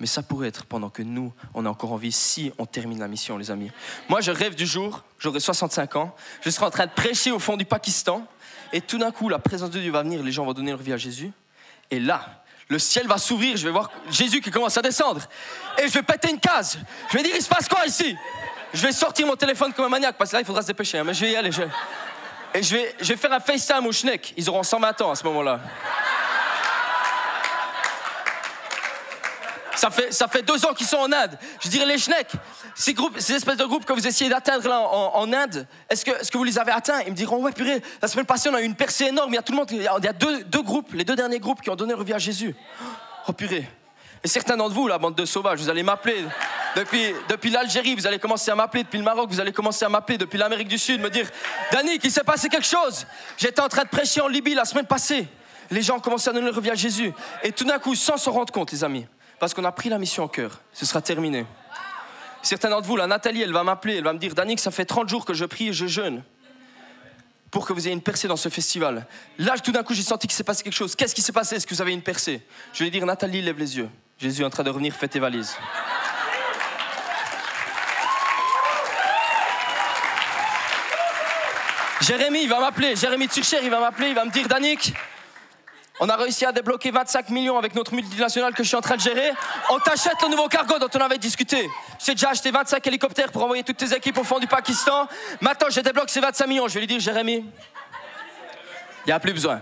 Mais 0.00 0.06
ça 0.06 0.24
pourrait 0.24 0.48
être 0.48 0.64
pendant 0.64 0.90
que 0.90 1.02
nous, 1.02 1.32
on 1.54 1.64
est 1.64 1.68
encore 1.68 1.92
en 1.92 1.96
vie, 1.96 2.10
si 2.10 2.52
on 2.58 2.66
termine 2.66 2.98
la 2.98 3.06
mission, 3.06 3.38
les 3.38 3.52
amis. 3.52 3.70
Moi, 4.08 4.20
je 4.20 4.32
rêve 4.32 4.56
du 4.56 4.66
jour, 4.66 5.04
j'aurai 5.20 5.38
65 5.38 5.94
ans, 5.94 6.14
je 6.40 6.50
serai 6.50 6.66
en 6.66 6.70
train 6.70 6.86
de 6.86 6.92
prêcher 6.92 7.30
au 7.30 7.38
fond 7.38 7.56
du 7.56 7.64
Pakistan, 7.64 8.26
et 8.72 8.80
tout 8.80 8.98
d'un 8.98 9.12
coup, 9.12 9.28
la 9.28 9.38
présence 9.38 9.70
de 9.70 9.78
Dieu 9.78 9.92
va 9.92 10.02
venir, 10.02 10.20
les 10.22 10.32
gens 10.32 10.44
vont 10.44 10.52
donner 10.52 10.72
leur 10.72 10.80
vie 10.80 10.92
à 10.92 10.96
Jésus. 10.96 11.30
Et 11.92 12.00
là, 12.00 12.42
le 12.68 12.78
ciel 12.78 13.06
va 13.06 13.16
s'ouvrir, 13.16 13.56
je 13.56 13.64
vais 13.64 13.70
voir 13.70 13.90
Jésus 14.10 14.40
qui 14.40 14.50
commence 14.50 14.76
à 14.76 14.82
descendre. 14.82 15.22
Et 15.78 15.88
je 15.88 15.92
vais 15.94 16.02
péter 16.02 16.30
une 16.30 16.40
case. 16.40 16.78
Je 17.10 17.16
vais 17.16 17.22
dire, 17.22 17.32
il 17.34 17.42
se 17.42 17.48
passe 17.48 17.68
quoi 17.68 17.86
ici? 17.86 18.16
Je 18.74 18.82
vais 18.86 18.92
sortir 18.92 19.26
mon 19.26 19.36
téléphone 19.36 19.72
comme 19.72 19.86
un 19.86 19.88
maniaque, 19.88 20.16
parce 20.18 20.30
que 20.30 20.36
là, 20.36 20.42
il 20.42 20.44
faudra 20.44 20.60
se 20.60 20.66
dépêcher. 20.66 20.98
Hein, 20.98 21.04
mais 21.04 21.14
je 21.14 21.20
vais 21.20 21.32
y 21.32 21.36
aller. 21.36 21.50
Et 22.54 22.62
je 22.62 22.76
vais, 22.76 22.94
je 23.00 23.08
vais 23.08 23.16
faire 23.16 23.32
un 23.32 23.40
FaceTime 23.40 23.86
au 23.86 23.92
Schneck. 23.92 24.34
Ils 24.36 24.48
auront 24.50 24.62
120 24.62 25.00
ans 25.00 25.10
à 25.10 25.14
ce 25.14 25.24
moment-là. 25.24 25.60
Ça 29.78 29.90
fait, 30.28 30.42
deux 30.42 30.66
ans 30.66 30.74
qu'ils 30.74 30.86
sont 30.86 30.96
en 30.96 31.12
Inde. 31.12 31.38
Je 31.60 31.68
dirais 31.68 31.86
les 31.86 31.98
Schneck, 31.98 32.26
ces, 32.74 32.94
groupes, 32.94 33.20
ces 33.20 33.34
espèces 33.34 33.58
de 33.58 33.64
groupes 33.64 33.84
que 33.84 33.92
vous 33.92 34.06
essayez 34.06 34.28
d'atteindre 34.28 34.68
là 34.68 34.80
en, 34.80 35.32
Inde, 35.32 35.68
est-ce 35.88 36.04
que, 36.04 36.10
est 36.10 36.28
que 36.28 36.36
vous 36.36 36.42
les 36.42 36.58
avez 36.58 36.72
atteints? 36.72 37.00
Ils 37.06 37.12
me 37.12 37.16
diront, 37.16 37.40
ouais, 37.42 37.52
purée, 37.52 37.80
la 38.02 38.08
semaine 38.08 38.26
passée, 38.26 38.48
on 38.48 38.54
a 38.54 38.60
eu 38.60 38.64
une 38.64 38.74
percée 38.74 39.04
énorme. 39.04 39.32
Il 39.32 39.36
y 39.36 39.38
a 39.38 39.42
tout 39.42 39.52
le 39.52 39.58
monde, 39.58 39.70
il 39.70 39.82
y 39.82 39.86
a 39.86 40.12
deux, 40.12 40.62
groupes, 40.62 40.92
les 40.94 41.04
deux 41.04 41.14
derniers 41.14 41.38
groupes 41.38 41.62
qui 41.62 41.70
ont 41.70 41.76
donné 41.76 41.92
leur 41.92 42.02
vie 42.02 42.12
à 42.12 42.18
Jésus. 42.18 42.56
Oh 43.28 43.32
purée. 43.32 43.68
Et 44.24 44.26
certains 44.26 44.56
d'entre 44.56 44.74
vous, 44.74 44.88
la 44.88 44.98
bande 44.98 45.14
de 45.14 45.24
sauvages, 45.24 45.60
vous 45.60 45.68
allez 45.68 45.84
m'appeler. 45.84 46.24
Depuis, 46.74 47.14
depuis 47.28 47.50
l'Algérie, 47.50 47.94
vous 47.94 48.06
allez 48.06 48.18
commencer 48.18 48.50
à 48.50 48.56
m'appeler. 48.56 48.82
Depuis 48.82 48.98
le 48.98 49.04
Maroc, 49.04 49.30
vous 49.30 49.38
allez 49.38 49.52
commencer 49.52 49.84
à 49.84 49.88
m'appeler. 49.88 50.18
Depuis 50.18 50.38
l'Amérique 50.38 50.68
du 50.68 50.78
Sud, 50.78 51.00
me 51.00 51.08
dire 51.08 51.28
Danny, 51.70 52.00
il 52.02 52.10
s'est 52.10 52.24
passé 52.24 52.48
quelque 52.48 52.66
chose. 52.66 53.06
J'étais 53.36 53.60
en 53.60 53.68
train 53.68 53.84
de 53.84 53.88
prêcher 53.88 54.20
en 54.20 54.28
Libye 54.28 54.54
la 54.54 54.64
semaine 54.64 54.86
passée. 54.86 55.28
Les 55.70 55.82
gens 55.82 55.98
ont 55.98 56.00
commencé 56.00 56.30
à 56.30 56.32
donner 56.32 56.50
leur 56.50 56.60
vie 56.60 56.70
à 56.70 56.74
Jésus. 56.74 57.12
Et 57.44 57.52
tout 57.52 57.64
d'un 57.64 57.78
coup, 57.78 57.94
sans 57.94 58.16
s'en 58.16 58.32
rendre 58.32 58.52
compte, 58.52 58.72
les 58.72 58.82
amis, 58.82 59.06
parce 59.38 59.54
qu'on 59.54 59.64
a 59.64 59.72
pris 59.72 59.88
la 59.88 59.98
mission 59.98 60.24
en 60.24 60.28
cœur. 60.28 60.60
Ce 60.72 60.86
sera 60.86 61.00
terminé. 61.00 61.46
Certains 62.42 62.70
d'entre 62.70 62.86
vous, 62.86 62.96
la 62.96 63.06
Nathalie, 63.06 63.42
elle 63.42 63.52
va 63.52 63.64
m'appeler, 63.64 63.96
elle 63.96 64.04
va 64.04 64.12
me 64.12 64.18
dire 64.18 64.34
Danick, 64.34 64.60
ça 64.60 64.70
fait 64.70 64.84
30 64.84 65.08
jours 65.08 65.24
que 65.24 65.34
je 65.34 65.44
prie 65.44 65.68
et 65.68 65.72
je 65.72 65.86
jeûne 65.86 66.22
pour 67.50 67.66
que 67.66 67.72
vous 67.72 67.86
ayez 67.86 67.94
une 67.94 68.02
percée 68.02 68.28
dans 68.28 68.36
ce 68.36 68.48
festival. 68.48 69.06
Là, 69.38 69.58
tout 69.58 69.72
d'un 69.72 69.82
coup, 69.82 69.94
j'ai 69.94 70.02
senti 70.02 70.26
qu'il 70.26 70.36
s'est 70.36 70.44
passé 70.44 70.62
quelque 70.62 70.74
chose. 70.74 70.94
Qu'est-ce 70.94 71.14
qui 71.14 71.22
s'est 71.22 71.32
passé? 71.32 71.56
Est-ce 71.56 71.66
que 71.66 71.74
vous 71.74 71.80
avez 71.80 71.92
une 71.92 72.02
percée? 72.02 72.42
Je 72.72 72.84
vais 72.84 72.90
dire 72.90 73.06
Nathalie, 73.06 73.40
lève 73.40 73.58
les 73.58 73.78
yeux. 73.78 73.88
Jésus 74.18 74.42
est 74.42 74.44
en 74.44 74.50
train 74.50 74.62
de 74.62 74.70
revenir, 74.70 74.94
fais 74.94 75.08
tes 75.08 75.18
valises. 75.18 75.56
Jérémy, 82.00 82.42
il 82.42 82.48
va 82.48 82.60
m'appeler. 82.60 82.96
Jérémy 82.96 83.28
Turcher, 83.28 83.58
il 83.62 83.70
va 83.70 83.80
m'appeler, 83.80 84.08
il 84.08 84.14
va 84.14 84.24
me 84.24 84.30
dire 84.30 84.46
Danick, 84.46 84.94
on 86.00 86.08
a 86.08 86.16
réussi 86.16 86.44
à 86.44 86.52
débloquer 86.52 86.90
25 86.90 87.30
millions 87.30 87.58
avec 87.58 87.74
notre 87.74 87.92
multinationale 87.92 88.54
que 88.54 88.62
je 88.62 88.68
suis 88.68 88.76
en 88.76 88.80
train 88.80 88.96
de 88.96 89.00
gérer. 89.00 89.32
On 89.70 89.78
t'achète 89.80 90.20
le 90.22 90.28
nouveau 90.28 90.48
cargo 90.48 90.78
dont 90.78 90.88
on 90.94 91.00
avait 91.00 91.18
discuté. 91.18 91.68
J'ai 92.04 92.12
déjà 92.12 92.30
acheté 92.30 92.50
25 92.50 92.86
hélicoptères 92.86 93.32
pour 93.32 93.42
envoyer 93.42 93.64
toutes 93.64 93.78
tes 93.78 93.92
équipes 93.92 94.18
au 94.18 94.24
fond 94.24 94.38
du 94.38 94.46
Pakistan. 94.46 95.08
Maintenant, 95.40 95.68
je 95.70 95.80
débloque 95.80 96.10
ces 96.10 96.20
25 96.20 96.46
millions. 96.46 96.68
Je 96.68 96.74
vais 96.74 96.80
lui 96.80 96.86
dire, 96.86 97.00
Jérémy, 97.00 97.34
il 97.34 99.08
n'y 99.08 99.12
a 99.12 99.18
plus 99.18 99.32
besoin. 99.32 99.60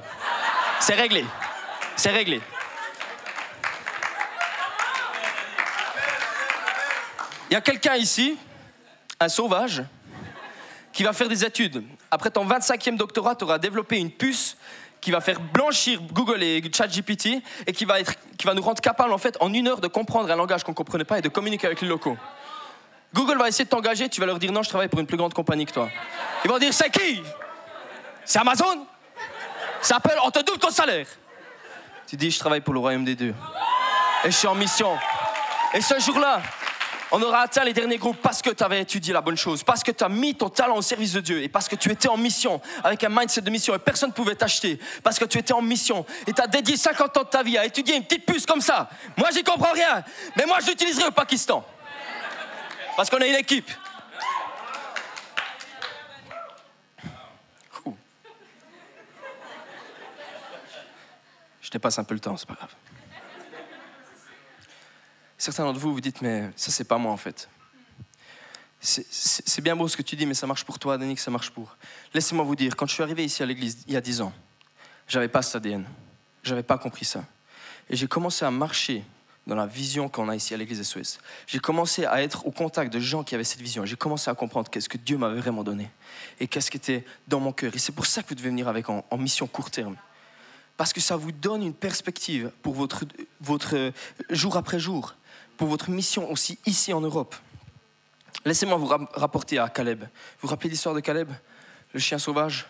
C'est 0.80 0.94
réglé. 0.94 1.24
C'est 1.96 2.10
réglé. 2.10 2.40
Il 7.48 7.54
y 7.54 7.56
a 7.56 7.60
quelqu'un 7.60 7.94
ici, 7.94 8.36
un 9.20 9.28
sauvage, 9.28 9.84
qui 10.92 11.04
va 11.04 11.12
faire 11.12 11.28
des 11.28 11.44
études. 11.44 11.84
Après 12.10 12.30
ton 12.30 12.46
25e 12.46 12.96
doctorat, 12.96 13.36
tu 13.36 13.44
auras 13.44 13.58
développé 13.58 13.98
une 13.98 14.10
puce 14.10 14.56
qui 15.00 15.10
va 15.10 15.20
faire 15.20 15.40
blanchir 15.40 16.00
Google 16.12 16.42
et 16.42 16.62
ChatGPT 16.72 17.42
et 17.66 17.72
qui 17.72 17.84
va, 17.84 18.00
être, 18.00 18.14
qui 18.36 18.46
va 18.46 18.54
nous 18.54 18.62
rendre 18.62 18.80
capable 18.80 19.12
en 19.12 19.18
fait 19.18 19.36
en 19.40 19.52
une 19.52 19.68
heure 19.68 19.80
de 19.80 19.88
comprendre 19.88 20.30
un 20.30 20.36
langage 20.36 20.64
qu'on 20.64 20.72
ne 20.72 20.76
comprenait 20.76 21.04
pas 21.04 21.18
et 21.18 21.22
de 21.22 21.28
communiquer 21.28 21.66
avec 21.66 21.80
les 21.80 21.88
locaux. 21.88 22.16
Google 23.14 23.38
va 23.38 23.48
essayer 23.48 23.64
de 23.64 23.70
t'engager, 23.70 24.08
tu 24.08 24.20
vas 24.20 24.26
leur 24.26 24.38
dire 24.38 24.52
non, 24.52 24.62
je 24.62 24.68
travaille 24.68 24.88
pour 24.88 25.00
une 25.00 25.06
plus 25.06 25.16
grande 25.16 25.32
compagnie 25.32 25.64
que 25.64 25.72
toi. 25.72 25.88
Ils 26.44 26.50
vont 26.50 26.58
dire 26.58 26.74
c'est 26.74 26.90
qui? 26.90 27.22
C'est 28.24 28.38
Amazon? 28.38 28.86
Ça 29.80 29.94
s'appelle 29.94 30.18
on 30.24 30.30
te 30.30 30.40
double 30.44 30.58
ton 30.58 30.70
salaire. 30.70 31.06
Tu 32.06 32.16
dis 32.16 32.30
je 32.30 32.38
travaille 32.38 32.60
pour 32.60 32.74
le 32.74 32.80
royaume 32.80 33.04
des 33.04 33.14
dieux. 33.14 33.34
Et 34.24 34.30
je 34.30 34.36
suis 34.36 34.48
en 34.48 34.54
mission. 34.54 34.96
Et 35.74 35.80
ce 35.80 35.98
jour-là, 36.00 36.42
on 37.12 37.22
aura 37.22 37.40
atteint 37.40 37.64
les 37.64 37.72
derniers 37.72 37.98
groupes 37.98 38.20
parce 38.20 38.42
que 38.42 38.50
tu 38.50 38.64
avais 38.64 38.80
étudié 38.80 39.12
la 39.12 39.20
bonne 39.20 39.36
chose, 39.36 39.62
parce 39.62 39.82
que 39.82 39.92
tu 39.92 40.02
as 40.02 40.08
mis 40.08 40.34
ton 40.34 40.48
talent 40.48 40.76
au 40.76 40.82
service 40.82 41.12
de 41.12 41.20
Dieu 41.20 41.42
et 41.42 41.48
parce 41.48 41.68
que 41.68 41.76
tu 41.76 41.90
étais 41.90 42.08
en 42.08 42.16
mission, 42.16 42.60
avec 42.82 43.02
un 43.04 43.08
mindset 43.08 43.42
de 43.42 43.50
mission 43.50 43.74
et 43.74 43.78
personne 43.78 44.10
ne 44.10 44.14
pouvait 44.14 44.34
t'acheter, 44.34 44.78
parce 45.02 45.18
que 45.18 45.24
tu 45.24 45.38
étais 45.38 45.52
en 45.52 45.62
mission 45.62 46.04
et 46.26 46.32
tu 46.32 46.40
as 46.40 46.46
dédié 46.46 46.76
50 46.76 47.16
ans 47.16 47.22
de 47.22 47.28
ta 47.28 47.42
vie 47.42 47.58
à 47.58 47.64
étudier 47.64 47.96
une 47.96 48.04
petite 48.04 48.26
puce 48.26 48.46
comme 48.46 48.60
ça. 48.60 48.88
Moi, 49.16 49.28
j'y 49.32 49.42
comprends 49.42 49.72
rien, 49.72 50.02
mais 50.36 50.46
moi, 50.46 50.58
je 50.60 50.66
l'utiliserai 50.68 51.06
au 51.06 51.12
Pakistan. 51.12 51.64
Parce 52.96 53.10
qu'on 53.10 53.18
est 53.18 53.28
une 53.28 53.36
équipe. 53.36 53.70
Je 61.60 61.70
dépasse 61.72 61.98
un 61.98 62.04
peu 62.04 62.14
le 62.14 62.20
temps, 62.20 62.36
c'est 62.36 62.46
pas 62.46 62.54
grave. 62.54 62.70
Certains 65.38 65.64
d'entre 65.64 65.78
vous 65.78 65.92
vous 65.92 66.00
dites, 66.00 66.22
mais 66.22 66.50
ça, 66.56 66.70
c'est 66.70 66.84
pas 66.84 66.98
moi 66.98 67.12
en 67.12 67.16
fait. 67.16 67.48
C'est 68.80 69.62
bien 69.62 69.74
beau 69.74 69.88
ce 69.88 69.96
que 69.96 70.02
tu 70.02 70.16
dis, 70.16 70.26
mais 70.26 70.34
ça 70.34 70.46
marche 70.46 70.64
pour 70.64 70.78
toi, 70.78 70.96
Danick, 70.96 71.18
ça 71.18 71.30
marche 71.30 71.50
pour. 71.50 71.76
Laissez-moi 72.14 72.44
vous 72.44 72.56
dire, 72.56 72.76
quand 72.76 72.86
je 72.86 72.94
suis 72.94 73.02
arrivé 73.02 73.24
ici 73.24 73.42
à 73.42 73.46
l'église 73.46 73.82
il 73.86 73.94
y 73.94 73.96
a 73.96 74.00
dix 74.00 74.20
ans, 74.20 74.32
j'avais 75.08 75.28
pas 75.28 75.42
cet 75.42 75.56
ADN. 75.56 75.84
J'avais 76.42 76.62
pas 76.62 76.78
compris 76.78 77.04
ça. 77.04 77.24
Et 77.90 77.96
j'ai 77.96 78.06
commencé 78.06 78.44
à 78.44 78.50
marcher 78.50 79.04
dans 79.46 79.56
la 79.56 79.66
vision 79.66 80.08
qu'on 80.08 80.28
a 80.28 80.36
ici 80.36 80.54
à 80.54 80.56
l'église 80.56 80.82
SOS. 80.82 81.18
J'ai 81.46 81.58
commencé 81.58 82.04
à 82.04 82.22
être 82.22 82.46
au 82.46 82.50
contact 82.50 82.92
de 82.92 83.00
gens 83.00 83.22
qui 83.22 83.34
avaient 83.34 83.44
cette 83.44 83.60
vision. 83.60 83.84
J'ai 83.84 83.96
commencé 83.96 84.30
à 84.30 84.34
comprendre 84.34 84.70
qu'est-ce 84.70 84.88
que 84.88 84.98
Dieu 84.98 85.18
m'avait 85.18 85.40
vraiment 85.40 85.64
donné 85.64 85.90
et 86.40 86.48
qu'est-ce 86.48 86.70
qui 86.70 86.76
était 86.76 87.04
dans 87.28 87.40
mon 87.40 87.52
cœur. 87.52 87.74
Et 87.74 87.78
c'est 87.78 87.92
pour 87.92 88.06
ça 88.06 88.22
que 88.22 88.28
vous 88.28 88.34
devez 88.34 88.48
venir 88.48 88.68
avec 88.68 88.88
en, 88.88 89.04
en 89.10 89.18
mission 89.18 89.46
court 89.46 89.70
terme. 89.70 89.96
Parce 90.76 90.92
que 90.92 91.00
ça 91.00 91.16
vous 91.16 91.32
donne 91.32 91.62
une 91.62 91.74
perspective 91.74 92.50
pour 92.62 92.74
votre, 92.74 93.04
votre 93.40 93.92
jour 94.30 94.56
après 94.56 94.78
jour 94.78 95.14
pour 95.56 95.68
votre 95.68 95.90
mission 95.90 96.30
aussi 96.30 96.58
ici 96.66 96.92
en 96.92 97.00
Europe. 97.00 97.34
Laissez-moi 98.44 98.76
vous 98.76 98.86
rapporter 98.86 99.58
à 99.58 99.68
Caleb. 99.68 100.02
Vous 100.02 100.08
vous 100.42 100.48
rappelez 100.48 100.70
l'histoire 100.70 100.94
de 100.94 101.00
Caleb, 101.00 101.32
le 101.92 102.00
chien 102.00 102.18
sauvage? 102.18 102.66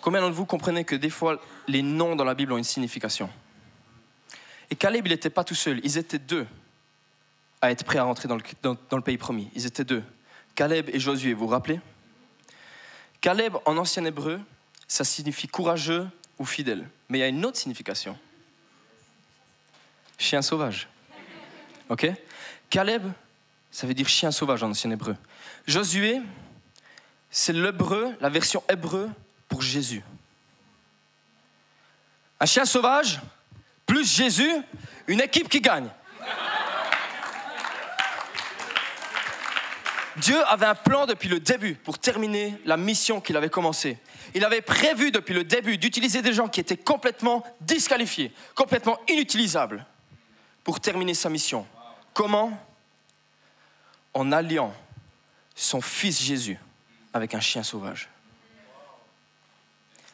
Combien 0.00 0.20
d'entre 0.20 0.34
vous 0.34 0.46
comprenez 0.46 0.84
que 0.84 0.96
des 0.96 1.10
fois 1.10 1.40
les 1.68 1.82
noms 1.82 2.16
dans 2.16 2.24
la 2.24 2.34
Bible 2.34 2.52
ont 2.52 2.58
une 2.58 2.64
signification? 2.64 3.30
Et 4.70 4.76
Caleb, 4.76 5.06
il 5.06 5.10
n'était 5.10 5.30
pas 5.30 5.44
tout 5.44 5.54
seul, 5.54 5.80
ils 5.84 5.98
étaient 5.98 6.18
deux 6.18 6.46
à 7.60 7.70
être 7.70 7.84
prêts 7.84 7.98
à 7.98 8.04
rentrer 8.04 8.26
dans 8.26 8.36
le, 8.36 8.42
dans 8.62 8.96
le 8.96 9.02
pays 9.02 9.18
promis. 9.18 9.50
Ils 9.54 9.66
étaient 9.66 9.84
deux. 9.84 10.02
Caleb 10.54 10.88
et 10.92 10.98
Josué, 10.98 11.34
vous 11.34 11.46
vous 11.46 11.52
rappelez? 11.52 11.80
Caleb 13.20 13.56
en 13.66 13.76
ancien 13.76 14.04
hébreu, 14.04 14.40
ça 14.88 15.04
signifie 15.04 15.46
courageux 15.46 16.08
ou 16.38 16.46
fidèle. 16.46 16.88
Mais 17.08 17.18
il 17.18 17.20
y 17.20 17.24
a 17.24 17.28
une 17.28 17.44
autre 17.44 17.58
signification. 17.58 18.18
Chien 20.18 20.40
sauvage. 20.42 20.88
Ok? 21.90 22.06
Caleb, 22.70 23.02
ça 23.70 23.86
veut 23.86 23.94
dire 23.94 24.08
chien 24.08 24.30
sauvage 24.30 24.62
en 24.62 24.70
ancien 24.70 24.90
hébreu. 24.90 25.16
Josué, 25.66 26.20
c'est 27.30 27.52
l'hébreu, 27.52 28.16
la 28.20 28.28
version 28.28 28.62
hébreu 28.70 29.10
pour 29.48 29.60
Jésus. 29.60 30.02
Un 32.38 32.46
chien 32.46 32.64
sauvage, 32.64 33.20
plus 33.86 34.10
Jésus, 34.16 34.50
une 35.08 35.20
équipe 35.20 35.48
qui 35.48 35.60
gagne. 35.60 35.90
Dieu 40.16 40.36
avait 40.46 40.66
un 40.66 40.74
plan 40.74 41.06
depuis 41.06 41.28
le 41.28 41.40
début 41.40 41.74
pour 41.74 41.98
terminer 41.98 42.54
la 42.64 42.76
mission 42.76 43.20
qu'il 43.20 43.36
avait 43.36 43.48
commencée. 43.48 43.98
Il 44.34 44.44
avait 44.44 44.60
prévu 44.60 45.10
depuis 45.10 45.34
le 45.34 45.44
début 45.44 45.76
d'utiliser 45.76 46.22
des 46.22 46.32
gens 46.32 46.46
qui 46.46 46.60
étaient 46.60 46.76
complètement 46.76 47.42
disqualifiés, 47.60 48.32
complètement 48.54 48.98
inutilisables 49.08 49.84
pour 50.62 50.78
terminer 50.78 51.14
sa 51.14 51.30
mission. 51.30 51.66
Comment 52.14 52.58
En 54.14 54.32
alliant 54.32 54.74
son 55.54 55.80
fils 55.80 56.20
Jésus 56.20 56.58
avec 57.12 57.34
un 57.34 57.40
chien 57.40 57.62
sauvage. 57.62 58.08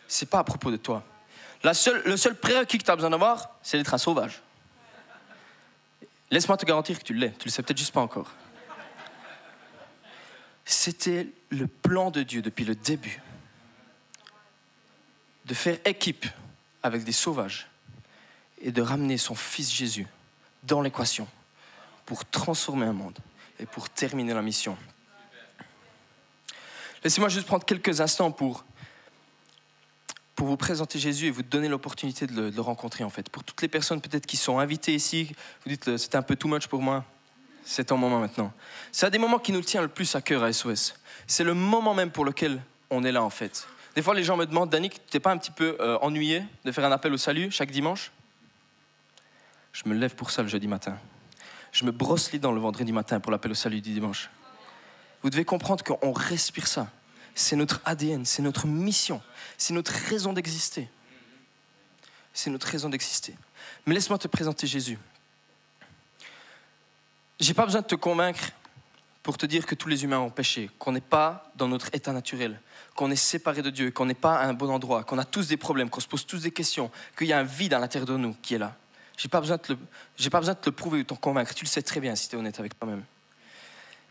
C'est 0.09 0.29
pas 0.29 0.39
à 0.39 0.45
propos 0.45 0.71
de 0.71 0.77
toi. 0.77 1.03
Le 1.63 1.73
seul 2.17 2.37
prérequis 2.37 2.79
que 2.79 2.85
tu 2.85 2.91
as 2.91 2.97
besoin 2.97 3.11
d'avoir, 3.11 3.51
c'est 3.63 3.79
d'être 3.79 3.95
un 3.95 3.99
sauvage. 3.99 4.43
Laisse-moi 6.31 6.57
te 6.57 6.67
garantir 6.67 6.99
que 6.99 7.05
tu 7.05 7.15
l'es. 7.15 7.33
Tu 7.39 7.47
le 7.47 7.51
sais 7.51 7.63
peut-être 7.63 7.79
juste 7.79 7.93
pas 7.93 8.01
encore. 8.01 8.31
C'était 10.65 11.29
le 11.51 11.69
plan 11.69 12.11
de 12.11 12.23
Dieu 12.23 12.43
depuis 12.43 12.65
le 12.65 12.75
début 12.75 13.23
de 15.45 15.55
faire 15.55 15.79
équipe 15.85 16.27
avec 16.83 17.05
des 17.05 17.13
sauvages 17.13 17.69
et 18.61 18.73
de 18.73 18.83
ramener 18.83 19.17
son 19.17 19.37
fils 19.37 19.73
Jésus 19.73 20.09
dans 20.65 20.81
l'équation 20.81 21.29
pour 22.07 22.25
transformer 22.25 22.87
un 22.87 22.93
monde 22.93 23.19
et 23.61 23.67
pour 23.67 23.91
terminer 23.91 24.33
la 24.33 24.43
mission. 24.43 24.77
Laissez-moi 27.05 27.29
juste 27.29 27.47
prendre 27.47 27.65
quelques 27.65 28.01
instants 28.01 28.31
pour 28.31 28.65
pour 30.35 30.47
vous 30.49 30.59
présenter 30.59 30.99
Jésus 30.99 31.29
et 31.29 31.31
vous 31.31 31.43
donner 31.43 31.67
l'opportunité 31.67 32.27
de, 32.27 32.51
le- 32.51 32.61
rencontrer 32.61 33.05
en 33.05 33.09
fait. 33.09 33.31
Pour 33.31 33.43
toutes 33.43 33.63
les 33.63 33.69
personnes 33.69 34.03
peut-être 34.03 34.27
qui 34.27 34.37
sont 34.37 34.59
invitées 34.59 34.95
ici, 34.95 35.33
vous 35.65 35.71
dites 35.71 35.89
euh, 35.89 35.97
c'était 35.97 36.17
un 36.19 36.23
peu 36.23 36.37
too 36.37 36.47
much 36.47 36.67
pour 36.67 36.83
moi. 36.83 37.05
C'est 37.65 37.87
ton 37.87 37.97
moment 37.97 38.21
maintenant. 38.21 38.53
C'est 38.93 39.07
un 39.07 39.11
des 39.11 39.19
moments 39.19 39.39
qui 39.39 39.51
nous 39.51 39.63
tient 39.63 39.81
le 39.81 39.89
plus 39.89 40.15
à 40.15 40.21
cœur 40.21 40.43
à 40.43 40.53
SOS. 40.53 40.95
C'est 41.27 41.43
le 41.43 41.55
moment 41.55 41.95
même 41.95 42.11
pour 42.11 42.27
lequel 42.27 42.61
on 42.91 43.03
est 43.03 43.13
là 43.13 43.23
en 43.23 43.31
fait. 43.31 43.67
Des 43.95 44.03
fois 44.03 44.15
les 44.15 44.25
gens 44.25 44.37
me 44.37 44.45
demandent, 44.45 44.69
Danick, 44.69 45.01
t'es 45.07 45.21
pas 45.21 45.33
un 45.33 45.39
petit 45.39 45.51
peu 45.51 45.75
euh, 45.81 45.97
ennuyé 46.03 46.45
de 46.67 46.71
faire 46.71 46.85
un 46.85 46.93
appel 46.93 47.15
au 47.15 47.19
salut 47.19 47.51
chaque 47.51 47.71
dimanche? 47.71 48.13
Je 49.73 49.89
me 49.89 49.95
lève 49.95 50.15
pour 50.15 50.31
ça 50.31 50.43
le 50.43 50.49
jeudi 50.49 50.69
matin. 50.69 50.99
Je 51.73 51.85
me 51.85 51.91
brosse 51.91 52.33
les 52.33 52.39
dents 52.39 52.53
le 52.53 52.61
vendredi 52.61 52.93
matin 52.93 53.21
pour 53.21 53.33
l'appel 53.33 53.51
au 53.51 53.55
salut 53.55 53.81
du 53.81 53.93
dimanche. 53.93 54.31
Vous 55.23 55.31
devez 55.31 55.45
comprendre 55.45 55.85
qu'on 55.85 56.13
respire 56.13 56.67
ça. 56.67 56.89
C'est 57.35 57.57
notre 57.57 57.81
ADN, 57.85 58.25
c'est 58.25 58.43
notre 58.43 58.67
mission, 58.67 59.21
c'est 59.59 59.75
notre 59.75 59.93
raison 59.93 60.33
d'exister. 60.33 60.89
C'est 62.33 62.51
notre 62.51 62.67
raison 62.67 62.89
d'exister. 62.89 63.35
Mais 63.85 63.95
laisse-moi 63.95 64.19
te 64.19 64.29
présenter 64.29 64.67
Jésus. 64.67 64.99
J'ai 67.39 67.55
pas 67.55 67.67
besoin 67.67 67.83
de 67.83 67.87
te 67.87 67.95
convaincre 67.95 68.53
pour 69.23 69.37
te 69.37 69.45
dire 69.45 69.67
que 69.67 69.75
tous 69.75 69.89
les 69.89 70.05
humains 70.05 70.21
ont 70.21 70.31
péché, 70.31 70.71
qu'on 70.79 70.93
n'est 70.93 71.01
pas 71.01 71.51
dans 71.57 71.67
notre 71.67 71.93
état 71.93 72.13
naturel, 72.13 72.61
qu'on 72.95 73.11
est 73.11 73.17
séparé 73.17 73.61
de 73.61 73.71
Dieu, 73.71 73.91
qu'on 73.91 74.07
n'est 74.07 74.15
pas 74.15 74.39
à 74.39 74.47
un 74.47 74.55
bon 74.55 74.71
endroit, 74.71 75.03
qu'on 75.05 75.19
a 75.19 75.25
tous 75.25 75.49
des 75.49 75.57
problèmes, 75.57 75.91
qu'on 75.91 76.01
se 76.01 76.07
pose 76.07 76.25
tous 76.25 76.43
des 76.43 76.53
questions, 76.53 76.91
qu'il 77.19 77.27
y 77.27 77.33
a 77.33 77.39
un 77.39 77.43
vide 77.43 77.75
à 77.75 77.79
l'intérieur 77.79 78.07
de 78.07 78.17
nous 78.17 78.35
qui 78.41 78.55
est 78.55 78.59
là. 78.59 78.77
J'ai 79.17 79.29
pas 79.29 79.41
besoin 79.41 79.57
de 79.57 79.63
le, 80.21 80.31
pas 80.31 80.41
besoin 80.41 80.55
de 80.55 80.59
te 80.59 80.69
le 80.69 80.75
prouver 80.75 80.99
ou 80.99 81.03
de 81.03 81.07
t'en 81.07 81.17
convaincre. 81.17 81.55
Tu 81.55 81.65
le 81.65 81.71
sais 81.71 81.83
très 81.83 82.01
bien 82.01 82.15
si 82.15 82.29
tu 82.29 82.37
es 82.37 82.39
honnête 82.39 82.59
avec 82.61 82.79
toi-même. 82.79 83.03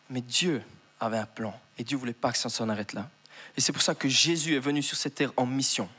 Mais 0.10 0.22
Dieu 0.22 0.62
avait 1.00 1.18
un 1.18 1.26
plan 1.26 1.60
et 1.78 1.84
Dieu 1.84 1.98
voulait 1.98 2.13
pas 2.13 2.32
que 2.32 2.38
ça 2.38 2.50
s'en 2.50 2.70
arrête 2.70 2.94
là. 2.94 3.10
Et 3.58 3.62
c'est 3.62 3.72
pour 3.72 3.82
ça 3.82 3.96
que 3.96 4.08
Jésus 4.08 4.56
est 4.56 4.60
venu 4.60 4.82
sur 4.82 4.98
cette 4.98 5.15
terre 5.15 5.32
en 5.38 5.46
mission. 5.46 5.89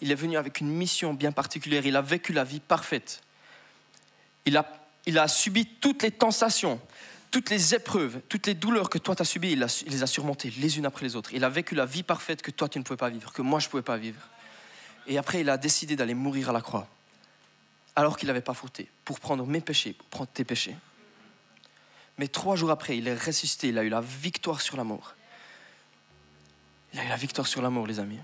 Il 0.00 0.10
est 0.10 0.16
venu 0.16 0.36
avec 0.36 0.60
une 0.60 0.68
mission 0.68 1.14
bien 1.14 1.32
particulière. 1.32 1.86
Il 1.86 1.96
a 1.96 2.02
vécu 2.02 2.32
la 2.32 2.44
vie 2.44 2.60
parfaite. 2.60 3.22
Il 4.44 4.56
a, 4.56 4.66
il 5.06 5.18
a 5.18 5.28
subi 5.28 5.66
toutes 5.66 6.02
les 6.02 6.10
tentations, 6.10 6.80
toutes 7.30 7.50
les 7.50 7.74
épreuves, 7.74 8.20
toutes 8.28 8.46
les 8.46 8.54
douleurs 8.54 8.90
que 8.90 8.98
toi 8.98 9.14
tu 9.14 9.22
as 9.22 9.26
subies. 9.26 9.52
Il, 9.52 9.66
il 9.86 9.92
les 9.92 10.02
a 10.02 10.06
surmontées 10.06 10.52
les 10.58 10.78
unes 10.78 10.86
après 10.86 11.06
les 11.06 11.16
autres. 11.16 11.32
Il 11.32 11.44
a 11.44 11.48
vécu 11.48 11.74
la 11.74 11.86
vie 11.86 12.02
parfaite 12.02 12.42
que 12.42 12.50
toi 12.50 12.68
tu 12.68 12.78
ne 12.78 12.84
pouvais 12.84 12.96
pas 12.96 13.10
vivre, 13.10 13.32
que 13.32 13.42
moi 13.42 13.60
je 13.60 13.66
ne 13.66 13.70
pouvais 13.70 13.82
pas 13.82 13.96
vivre. 13.96 14.20
Et 15.06 15.18
après, 15.18 15.40
il 15.40 15.50
a 15.50 15.56
décidé 15.56 15.96
d'aller 15.96 16.14
mourir 16.14 16.50
à 16.50 16.52
la 16.52 16.60
croix, 16.60 16.88
alors 17.96 18.16
qu'il 18.16 18.26
n'avait 18.26 18.40
pas 18.40 18.54
fauté, 18.54 18.90
pour 19.04 19.20
prendre 19.20 19.46
mes 19.46 19.60
péchés, 19.60 19.92
pour 19.92 20.08
prendre 20.08 20.30
tes 20.30 20.44
péchés. 20.44 20.76
Mais 22.18 22.28
trois 22.28 22.56
jours 22.56 22.70
après, 22.70 22.96
il 22.96 23.08
est 23.08 23.14
ressuscité, 23.14 23.68
il 23.68 23.78
a 23.78 23.82
eu 23.82 23.88
la 23.88 24.00
victoire 24.00 24.60
sur 24.60 24.76
la 24.76 24.84
mort. 24.84 25.14
Il 26.92 27.00
a 27.00 27.04
eu 27.04 27.08
la 27.08 27.16
victoire 27.16 27.46
sur 27.46 27.60
la 27.62 27.70
mort, 27.70 27.86
les 27.86 27.98
amis. 27.98 28.18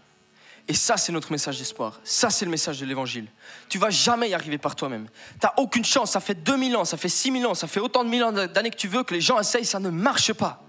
Et 0.69 0.75
ça, 0.75 0.97
c'est 0.97 1.11
notre 1.11 1.33
message 1.33 1.59
d'espoir. 1.59 2.01
Ça, 2.05 2.31
c'est 2.31 2.45
le 2.45 2.51
message 2.51 2.79
de 2.79 2.87
l'évangile. 2.87 3.27
Tu 3.69 3.79
vas 3.79 3.91
jamais 3.91 4.31
y 4.31 4.35
arriver 4.35 4.59
par 4.59 4.77
toi-même. 4.77 5.09
Tu 5.33 5.39
n'as 5.45 5.53
aucune 5.57 5.85
chance. 5.85 6.13
Ça 6.13 6.21
fait 6.21 6.35
2000 6.35 6.77
ans, 6.77 6.85
ça 6.85 6.97
fait 6.97 7.09
6000 7.09 7.47
ans, 7.47 7.55
ça 7.55 7.67
fait 7.67 7.81
autant 7.81 8.05
de 8.05 8.09
mille 8.09 8.23
ans 8.23 8.31
d'années 8.31 8.71
que 8.71 8.77
tu 8.77 8.87
veux 8.87 9.03
que 9.03 9.13
les 9.13 9.21
gens 9.21 9.41
essayent, 9.41 9.65
ça 9.65 9.81
ne 9.81 9.91
marche 9.91 10.33
pas. 10.33 10.63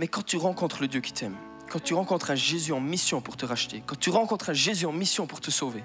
Mais 0.00 0.08
quand 0.08 0.22
tu 0.22 0.36
rencontres 0.36 0.80
le 0.80 0.88
Dieu 0.88 1.00
qui 1.00 1.12
t'aime, 1.12 1.36
quand 1.70 1.78
tu 1.78 1.94
rencontres 1.94 2.32
un 2.32 2.34
Jésus 2.34 2.72
en 2.72 2.80
mission 2.80 3.20
pour 3.20 3.36
te 3.36 3.46
racheter, 3.46 3.84
quand 3.86 3.98
tu 3.98 4.10
rencontres 4.10 4.50
un 4.50 4.54
Jésus 4.54 4.86
en 4.86 4.92
mission 4.92 5.28
pour 5.28 5.40
te 5.40 5.52
sauver, 5.52 5.84